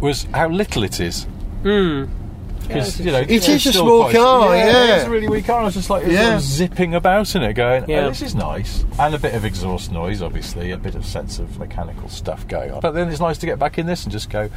[0.00, 1.24] was how little it is
[1.62, 2.04] hmm.
[2.62, 4.96] because you know it is a still small quite- car, yeah.
[4.96, 5.60] it's a really wee car.
[5.60, 6.38] I was just like sort of Yeah.
[6.38, 8.00] zipping about in it, going, oh, Yeah.
[8.06, 11.38] "Oh, this is nice," and a bit of exhaust noise, obviously, a bit of sense
[11.38, 12.80] of mechanical stuff going on.
[12.80, 14.50] But then it's nice to get back in this and just go,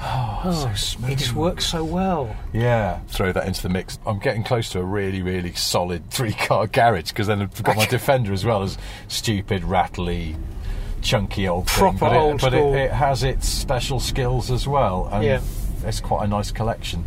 [0.00, 2.34] "Oh, so oh, smooth." It just works so well.
[2.52, 3.98] Yeah, throw that into the mix.
[4.06, 7.86] I'm getting close to a really, really solid three-car garage because then I've got my
[7.86, 8.78] Defender as well as
[9.08, 10.36] stupid, rattly.
[11.02, 12.74] Chunky old thing, Proper but, it, old but school.
[12.74, 15.40] it, it has its special skills as well, and Yeah.
[15.84, 17.04] it's quite a nice collection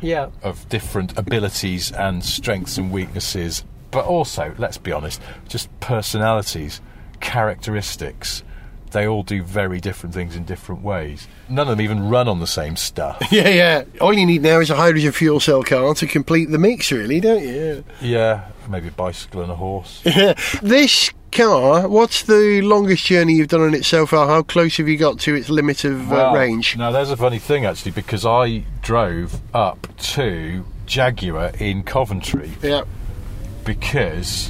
[0.00, 0.28] Yeah.
[0.42, 6.80] of different abilities and strengths and weaknesses, but also, let's be honest, just personalities,
[7.20, 8.42] characteristics.
[8.90, 11.28] They all do very different things in different ways.
[11.50, 13.20] None of them even run on the same stuff.
[13.30, 13.84] Yeah, yeah.
[14.00, 17.20] All you need now is a hydrogen fuel cell car to complete the mix, really,
[17.20, 17.84] don't you?
[18.00, 20.00] yeah, maybe a bicycle and a horse.
[20.04, 20.32] Yeah.
[20.62, 24.26] this car, what's the longest journey you've done on it so far?
[24.26, 26.76] How close have you got to its limit of uh, range?
[26.76, 32.82] Now, there's a funny thing actually, because I drove up to Jaguar in Coventry Yeah.
[33.64, 34.48] because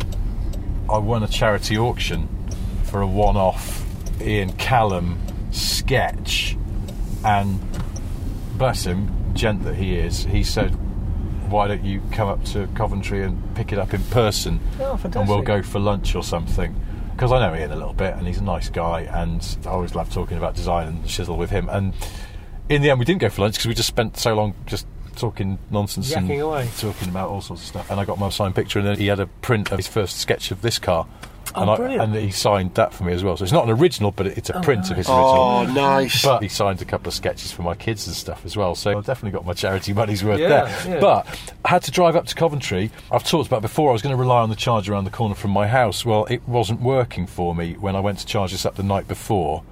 [0.89, 2.29] I won a charity auction
[2.85, 3.85] for a one off
[4.21, 5.19] Ian Callum
[5.51, 6.57] sketch.
[7.25, 7.59] And
[8.57, 10.77] bless him, gent that he is, he said,
[11.51, 14.61] Why don't you come up to Coventry and pick it up in person?
[14.81, 16.75] Oh, And we'll go for lunch or something.
[17.13, 19.95] Because I know Ian a little bit and he's a nice guy, and I always
[19.95, 21.69] love talking about design and shizzle with him.
[21.69, 21.95] And
[22.69, 24.87] in the end, we didn't go for lunch because we just spent so long just
[25.17, 26.69] talking nonsense and away.
[26.79, 27.91] talking about all sorts of stuff.
[27.91, 30.19] And I got my signed picture, and then he had a print of his first
[30.19, 31.07] sketch of this car.
[31.55, 33.37] Oh, and, I, and he signed that for me as well.
[33.37, 35.29] So it's not an original, but it's a print of his original.
[35.29, 36.23] Oh, nice.
[36.25, 38.75] But he signed a couple of sketches for my kids and stuff as well.
[38.75, 40.95] So I've definitely got my charity money's worth Yeah, there.
[40.95, 41.01] yeah.
[41.01, 41.27] But
[41.65, 42.91] I had to drive up to Coventry.
[43.11, 45.35] I've talked about before, I was going to rely on the charger around the corner
[45.35, 46.05] from my house.
[46.05, 49.09] Well, it wasn't working for me when I went to charge this up the night
[49.09, 49.63] before.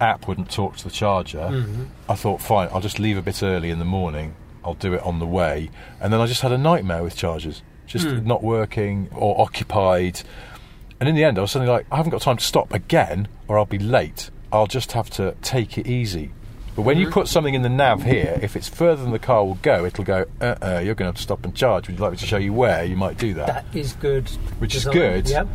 [0.00, 1.38] App wouldn't talk to the charger.
[1.38, 1.84] Mm-hmm.
[2.08, 4.34] I thought, fine, I'll just leave a bit early in the morning.
[4.64, 5.70] I'll do it on the way.
[6.00, 7.62] And then I just had a nightmare with chargers.
[7.86, 8.26] Just Hmm.
[8.26, 10.22] not working or occupied.
[10.98, 13.28] And in the end, I was suddenly like, I haven't got time to stop again,
[13.48, 14.30] or I'll be late.
[14.52, 16.32] I'll just have to take it easy.
[16.74, 19.44] But when you put something in the nav here, if it's further than the car
[19.44, 21.88] will go, it'll go, uh uh, you're going to have to stop and charge.
[21.88, 23.46] Would you like me to show you where you might do that?
[23.46, 24.28] That is good.
[24.58, 25.28] Which is good.
[25.28, 25.48] Yep.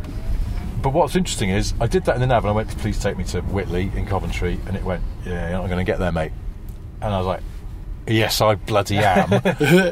[0.82, 3.16] But what's interesting is, I did that in the nav and I went please take
[3.16, 6.10] me to Whitley in Coventry, and it went, yeah, you're not going to get there,
[6.10, 6.32] mate.
[7.00, 7.42] And I was like,
[8.06, 9.30] yes, I bloody am.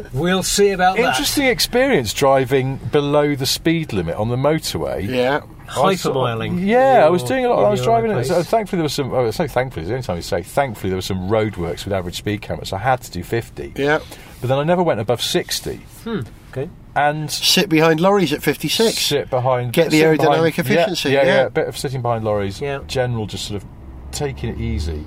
[0.13, 1.05] We'll see about that.
[1.11, 5.07] Interesting experience driving below the speed limit on the motorway.
[5.09, 5.41] Yeah.
[5.41, 5.45] that.
[5.77, 6.67] I was sort of- Hypermiling.
[6.67, 7.65] Yeah, I was doing a lot.
[7.65, 8.25] I was driving it.
[8.25, 9.13] So thankfully, there was some.
[9.13, 9.83] Oh, I say thankfully.
[9.83, 12.71] It's the only time you say thankfully there was some roadworks with average speed cameras.
[12.71, 13.73] So I had to do fifty.
[13.77, 14.01] Yeah.
[14.41, 15.77] But then I never went above sixty.
[16.03, 16.21] Hmm.
[16.51, 16.69] Okay.
[16.97, 18.99] And Sit behind lorries at 56.
[18.99, 19.73] sit behind.
[19.73, 20.19] Get the aerodynamic
[20.57, 21.47] behind- efficiency, Yeah, yeah, yeah.
[21.47, 22.61] a bit of sitting behind lorries.
[22.61, 22.81] Yeah.
[22.89, 23.69] General, just sort of
[24.11, 25.07] taking it easy.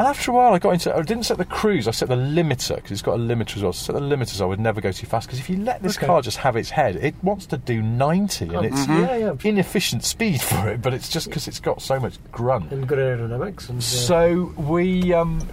[0.00, 0.96] And after a while, I got into.
[0.96, 1.86] I didn't set the cruise.
[1.86, 3.74] I set the limiter because it's got a limiter as well.
[3.74, 5.26] So set the limiter so I would never go too fast.
[5.28, 6.06] Because if you let this Okay.
[6.06, 9.32] car just have its head, it wants to do ninety, and it's Yeah, yeah.
[9.44, 10.80] inefficient speed for it.
[10.80, 12.72] But it's just because it's got so much grunt.
[12.72, 13.68] And good aerodynamics.
[13.68, 15.46] And, uh, So we, um,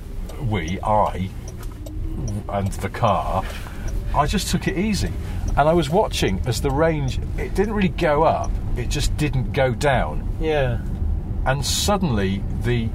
[0.44, 1.30] we, I,
[2.48, 3.44] and the car,
[4.16, 5.12] I just took it easy,
[5.58, 7.20] and I was watching as the range.
[7.38, 10.80] It didn't really go up; it just didn't go down, yeah.
[11.46, 12.88] and suddenly the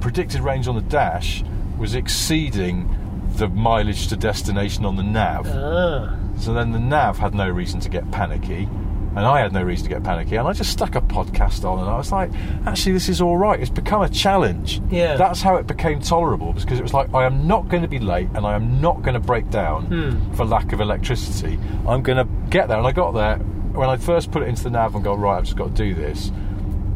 [0.00, 1.42] predicted range on the dash
[1.78, 2.88] was exceeding
[3.36, 5.46] the mileage to destination on the nav.
[5.48, 6.16] Ah.
[6.38, 8.68] So then the nav had no reason to get panicky,
[9.16, 11.80] and I had no reason to get panicky, and I just stuck a podcast on,
[11.80, 12.30] and I was like,
[12.66, 13.58] actually, this is all right.
[13.60, 14.80] It's become a challenge.
[14.90, 15.16] Yeah.
[15.16, 17.98] That's how it became tolerable, because it was like, I am not going to be
[17.98, 20.32] late, and I am not going to break down Hmm.
[20.34, 21.58] for lack of electricity.
[21.86, 23.36] I'm going to get there, and I got there.
[23.38, 25.74] When I first put it into the nav and go, right, I've just got to
[25.74, 26.30] do this,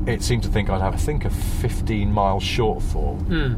[0.07, 3.19] it seemed to think I'd have, I think, a 15 mile shortfall.
[3.27, 3.55] Hmm.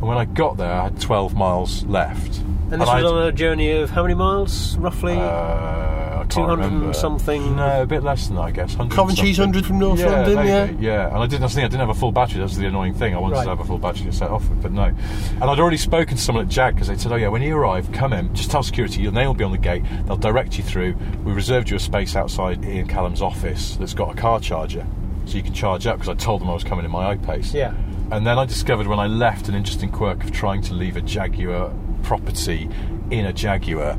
[0.00, 2.38] And when I got there, I had 12 miles left.
[2.70, 5.14] And this I'd- was on a journey of how many miles, roughly?
[5.18, 6.92] uh, I can't 200 remember.
[6.94, 7.56] something?
[7.56, 8.76] No, a bit less than that, I guess.
[8.76, 9.52] 100 Coventry's something.
[9.62, 10.92] 100 from North yeah, London, maybe, yeah.
[10.92, 11.06] yeah.
[11.08, 11.40] And I didn't.
[11.40, 11.64] That's the thing.
[11.64, 12.40] I didn't have a full battery.
[12.40, 13.14] That's the annoying thing.
[13.14, 13.42] I wanted Right.
[13.44, 14.84] to have a full battery to set off with, but no.
[14.84, 17.56] And I'd already spoken to someone at Jag because they said, "Oh yeah, when you
[17.56, 18.32] arrive, come in.
[18.34, 19.02] Just tell security.
[19.02, 19.82] Your name will be on the gate.
[20.06, 20.94] They'll direct you through.
[21.24, 24.86] We reserved you a space outside Ian Callum's office that's got a car charger,
[25.30, 27.54] so you can charge up." Because I told them I was coming in my iPace.
[27.54, 27.74] Yeah.
[28.10, 31.00] And then I discovered when I left an interesting quirk of trying to leave a
[31.00, 31.72] Jaguar
[32.02, 32.68] property
[33.10, 33.96] in a Jaguar.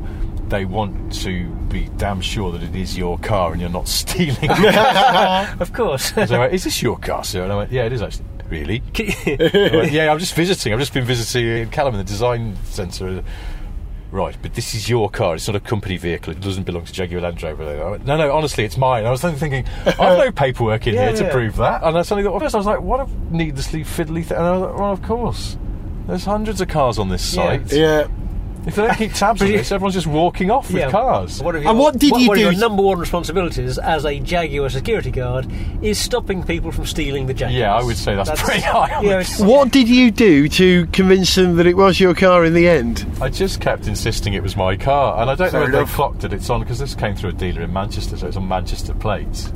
[0.48, 4.36] They want to be damn sure that it is your car and you're not stealing
[4.42, 5.56] it.
[5.60, 6.12] of course.
[6.12, 7.42] so went, is this your car, sir?
[7.44, 8.26] And I went, yeah, it is actually.
[8.48, 8.82] Really?
[9.26, 10.74] Went, yeah, I'm just visiting.
[10.74, 13.24] I've just been visiting Ian Callum in the design centre.
[14.12, 15.34] Right, but this is your car.
[15.34, 16.32] It's not a company vehicle.
[16.34, 17.64] It doesn't belong to Jaguar Land Rover.
[17.64, 19.06] I went, no, no, honestly, it's mine.
[19.06, 21.32] I was then thinking, I've no paperwork in Yeah, here to yeah.
[21.32, 21.82] prove that.
[21.82, 24.36] And I suddenly thought, first I was like, what a needlessly fiddly thing.
[24.36, 25.56] And I was like, well, of course.
[26.06, 27.42] There's hundreds of cars on this Yeah.
[27.42, 27.72] site.
[27.72, 28.06] Yeah.
[28.64, 30.90] If they don't keep tabs on this, everyone's just walking off with Yeah.
[30.90, 31.42] cars.
[31.42, 34.04] What have And what did what, you one do Of your number one responsibilities as
[34.04, 35.48] a Jaguar security guard
[35.82, 37.58] is stopping people from stealing the Jaguars.
[37.58, 40.12] Yeah, I would say that's pretty high on you the know, it's- What did you
[40.12, 43.04] do to convince them that it was your car in the end?
[43.20, 45.88] I just kept insisting it was my car, and I don't Fair know if enough.
[45.90, 48.36] they clocked that it's on because this came through a dealer in Manchester, so it's
[48.36, 49.52] on Manchester plates,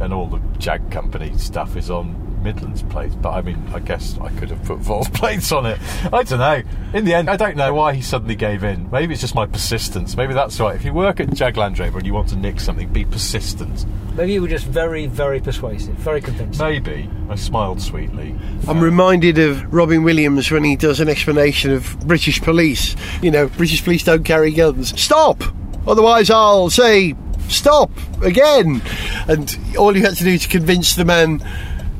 [0.00, 3.14] and all the Jag company stuff is on Midlands plates.
[3.14, 5.78] But I mean, I guess I could have put Volvo plates on it.
[6.12, 6.62] I don't know.
[6.92, 8.90] In the end, I don't know why he suddenly gave in.
[8.90, 10.16] Maybe it's just my persistence.
[10.16, 10.74] Maybe that's right.
[10.74, 13.86] If you work at Jag Land Rover and you want to nick something, be persistent.
[14.16, 16.64] Maybe you were just very, very persuasive, very convincing.
[16.64, 18.34] Maybe I smiled sweetly.
[18.64, 22.96] I'm um, reminded of Robin Williams when he does an explanation of British police.
[23.22, 25.00] You know, British police don't carry guns.
[25.00, 25.42] Stop!
[25.86, 27.14] Otherwise, I'll say
[27.48, 27.90] stop
[28.22, 28.82] again.
[29.28, 31.40] And all you had to do to convince the man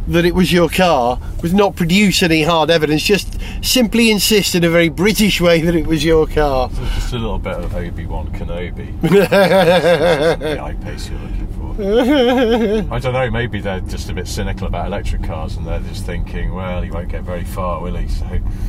[0.08, 4.64] that it was your car was not produce any hard evidence, just simply insist in
[4.64, 6.68] a very British way that it was your car.
[6.94, 9.00] Just a little bit of Obi Wan Kenobi.
[9.02, 12.94] the I-Pace you're looking for.
[12.94, 13.30] I don't know.
[13.30, 16.90] Maybe they're just a bit cynical about electric cars, and they're just thinking, well, he
[16.90, 18.08] won't get very far, will he?
[18.08, 18.26] So,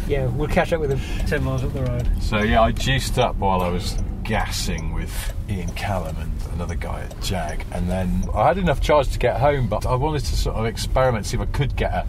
[0.07, 2.07] Yeah, we'll catch up with him 10 miles up the road.
[2.21, 7.01] so yeah, I juiced up while I was gassing with Ian Callum and another guy
[7.01, 10.35] at Jag, and then I had enough charge to get home, but I wanted to
[10.37, 12.05] sort of experiment, see if I could get a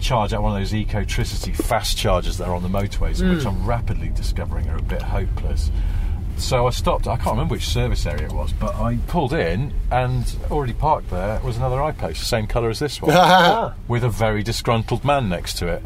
[0.00, 3.64] charge out one of those ecotricity fast chargers that are on the motorways, which I'm
[3.64, 5.70] rapidly discovering are a bit hopeless.
[6.36, 7.06] So I stopped.
[7.06, 11.08] I can't remember which service area it was, but I pulled in and already parked
[11.08, 15.30] there was another I-Pace, same colour as this one, Ah, with a very disgruntled man
[15.30, 15.82] next to it.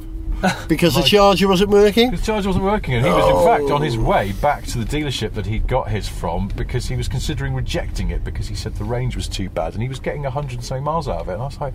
[0.68, 2.10] Because the charger wasn't working.
[2.10, 3.44] His charger wasn't working, and he was in oh.
[3.44, 6.96] fact on his way back to the dealership that he'd got his from because he
[6.96, 10.00] was considering rejecting it because he said the range was too bad, and he was
[10.00, 11.32] getting a hundred and so miles out of it.
[11.34, 11.74] And I was like,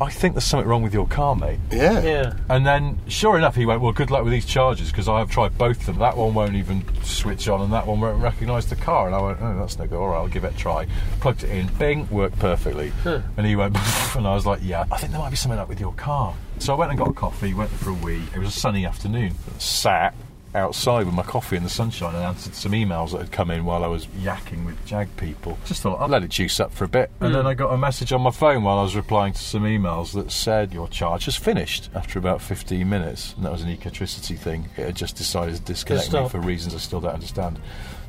[0.00, 1.60] I think there's something wrong with your car, mate.
[1.70, 2.02] Yeah.
[2.02, 2.34] Yeah.
[2.48, 5.30] And then, sure enough, he went, Well, good luck with these chargers because I have
[5.30, 5.98] tried both of them.
[5.98, 9.06] That one won't even switch on, and that one won't recognise the car.
[9.06, 9.96] And I went, Oh, that's no good.
[9.96, 10.86] All right, I'll give it a try.
[11.20, 12.92] Plugged it in, bing, worked perfectly.
[13.04, 13.76] And he went,
[14.16, 16.34] And I was like, Yeah, I think there might be something up with your car.
[16.58, 18.22] So I went and got a coffee, went for a wee.
[18.34, 19.34] It was a sunny afternoon.
[19.58, 20.14] Sat
[20.54, 23.64] outside with my coffee in the sunshine and answered some emails that had come in
[23.64, 25.58] while I was yakking with Jag people.
[25.64, 27.10] Just thought I'll let it juice up for a bit.
[27.20, 29.64] And then I got a message on my phone while I was replying to some
[29.64, 33.34] emails that said your charge has finished after about 15 minutes.
[33.34, 34.68] And that was an ecotricity thing.
[34.76, 37.58] It had just decided to disconnect me for reasons I still don't understand.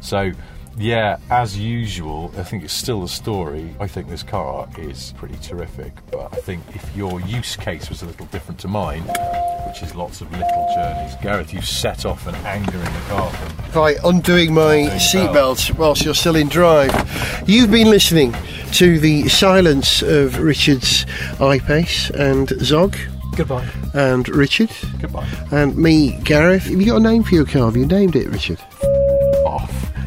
[0.01, 0.31] So.
[0.77, 3.73] Yeah, as usual, I think it's still the story.
[3.79, 8.01] I think this car is pretty terrific, but I think if your use case was
[8.01, 9.03] a little different to mine,
[9.67, 13.29] which is lots of little journeys, Gareth, you set off an anger in the car
[13.31, 16.91] from By undoing my you seatbelt whilst you're still in drive.
[17.47, 18.35] You've been listening
[18.73, 21.05] to the silence of Richard's
[21.39, 22.97] iPace and Zog
[23.37, 23.65] Goodbye.
[23.93, 25.27] and Richard goodbye.
[25.51, 26.63] and me, Gareth.
[26.63, 27.65] Have you got a name for your car?
[27.65, 28.59] Have you named it, Richard?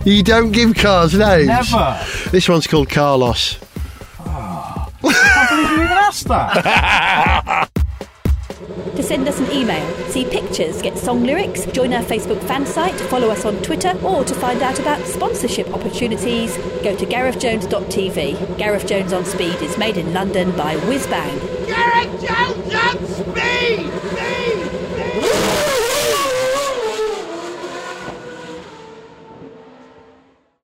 [0.08, 0.14] Off.
[0.14, 1.46] You don't give cars names.
[1.46, 2.04] Never.
[2.30, 3.58] This one's called Carlos.
[4.20, 4.88] I
[5.50, 7.70] believe you even asked that.
[8.96, 12.96] To send us an email, see pictures, get song lyrics, join our Facebook fan site,
[13.02, 18.58] follow us on Twitter, or to find out about sponsorship opportunities, go to garethjones.tv.
[18.58, 21.66] Gareth Jones on Speed is made in London by Whizbang.
[21.68, 23.88] Gareth Jones on speed!
[24.10, 25.67] Speed!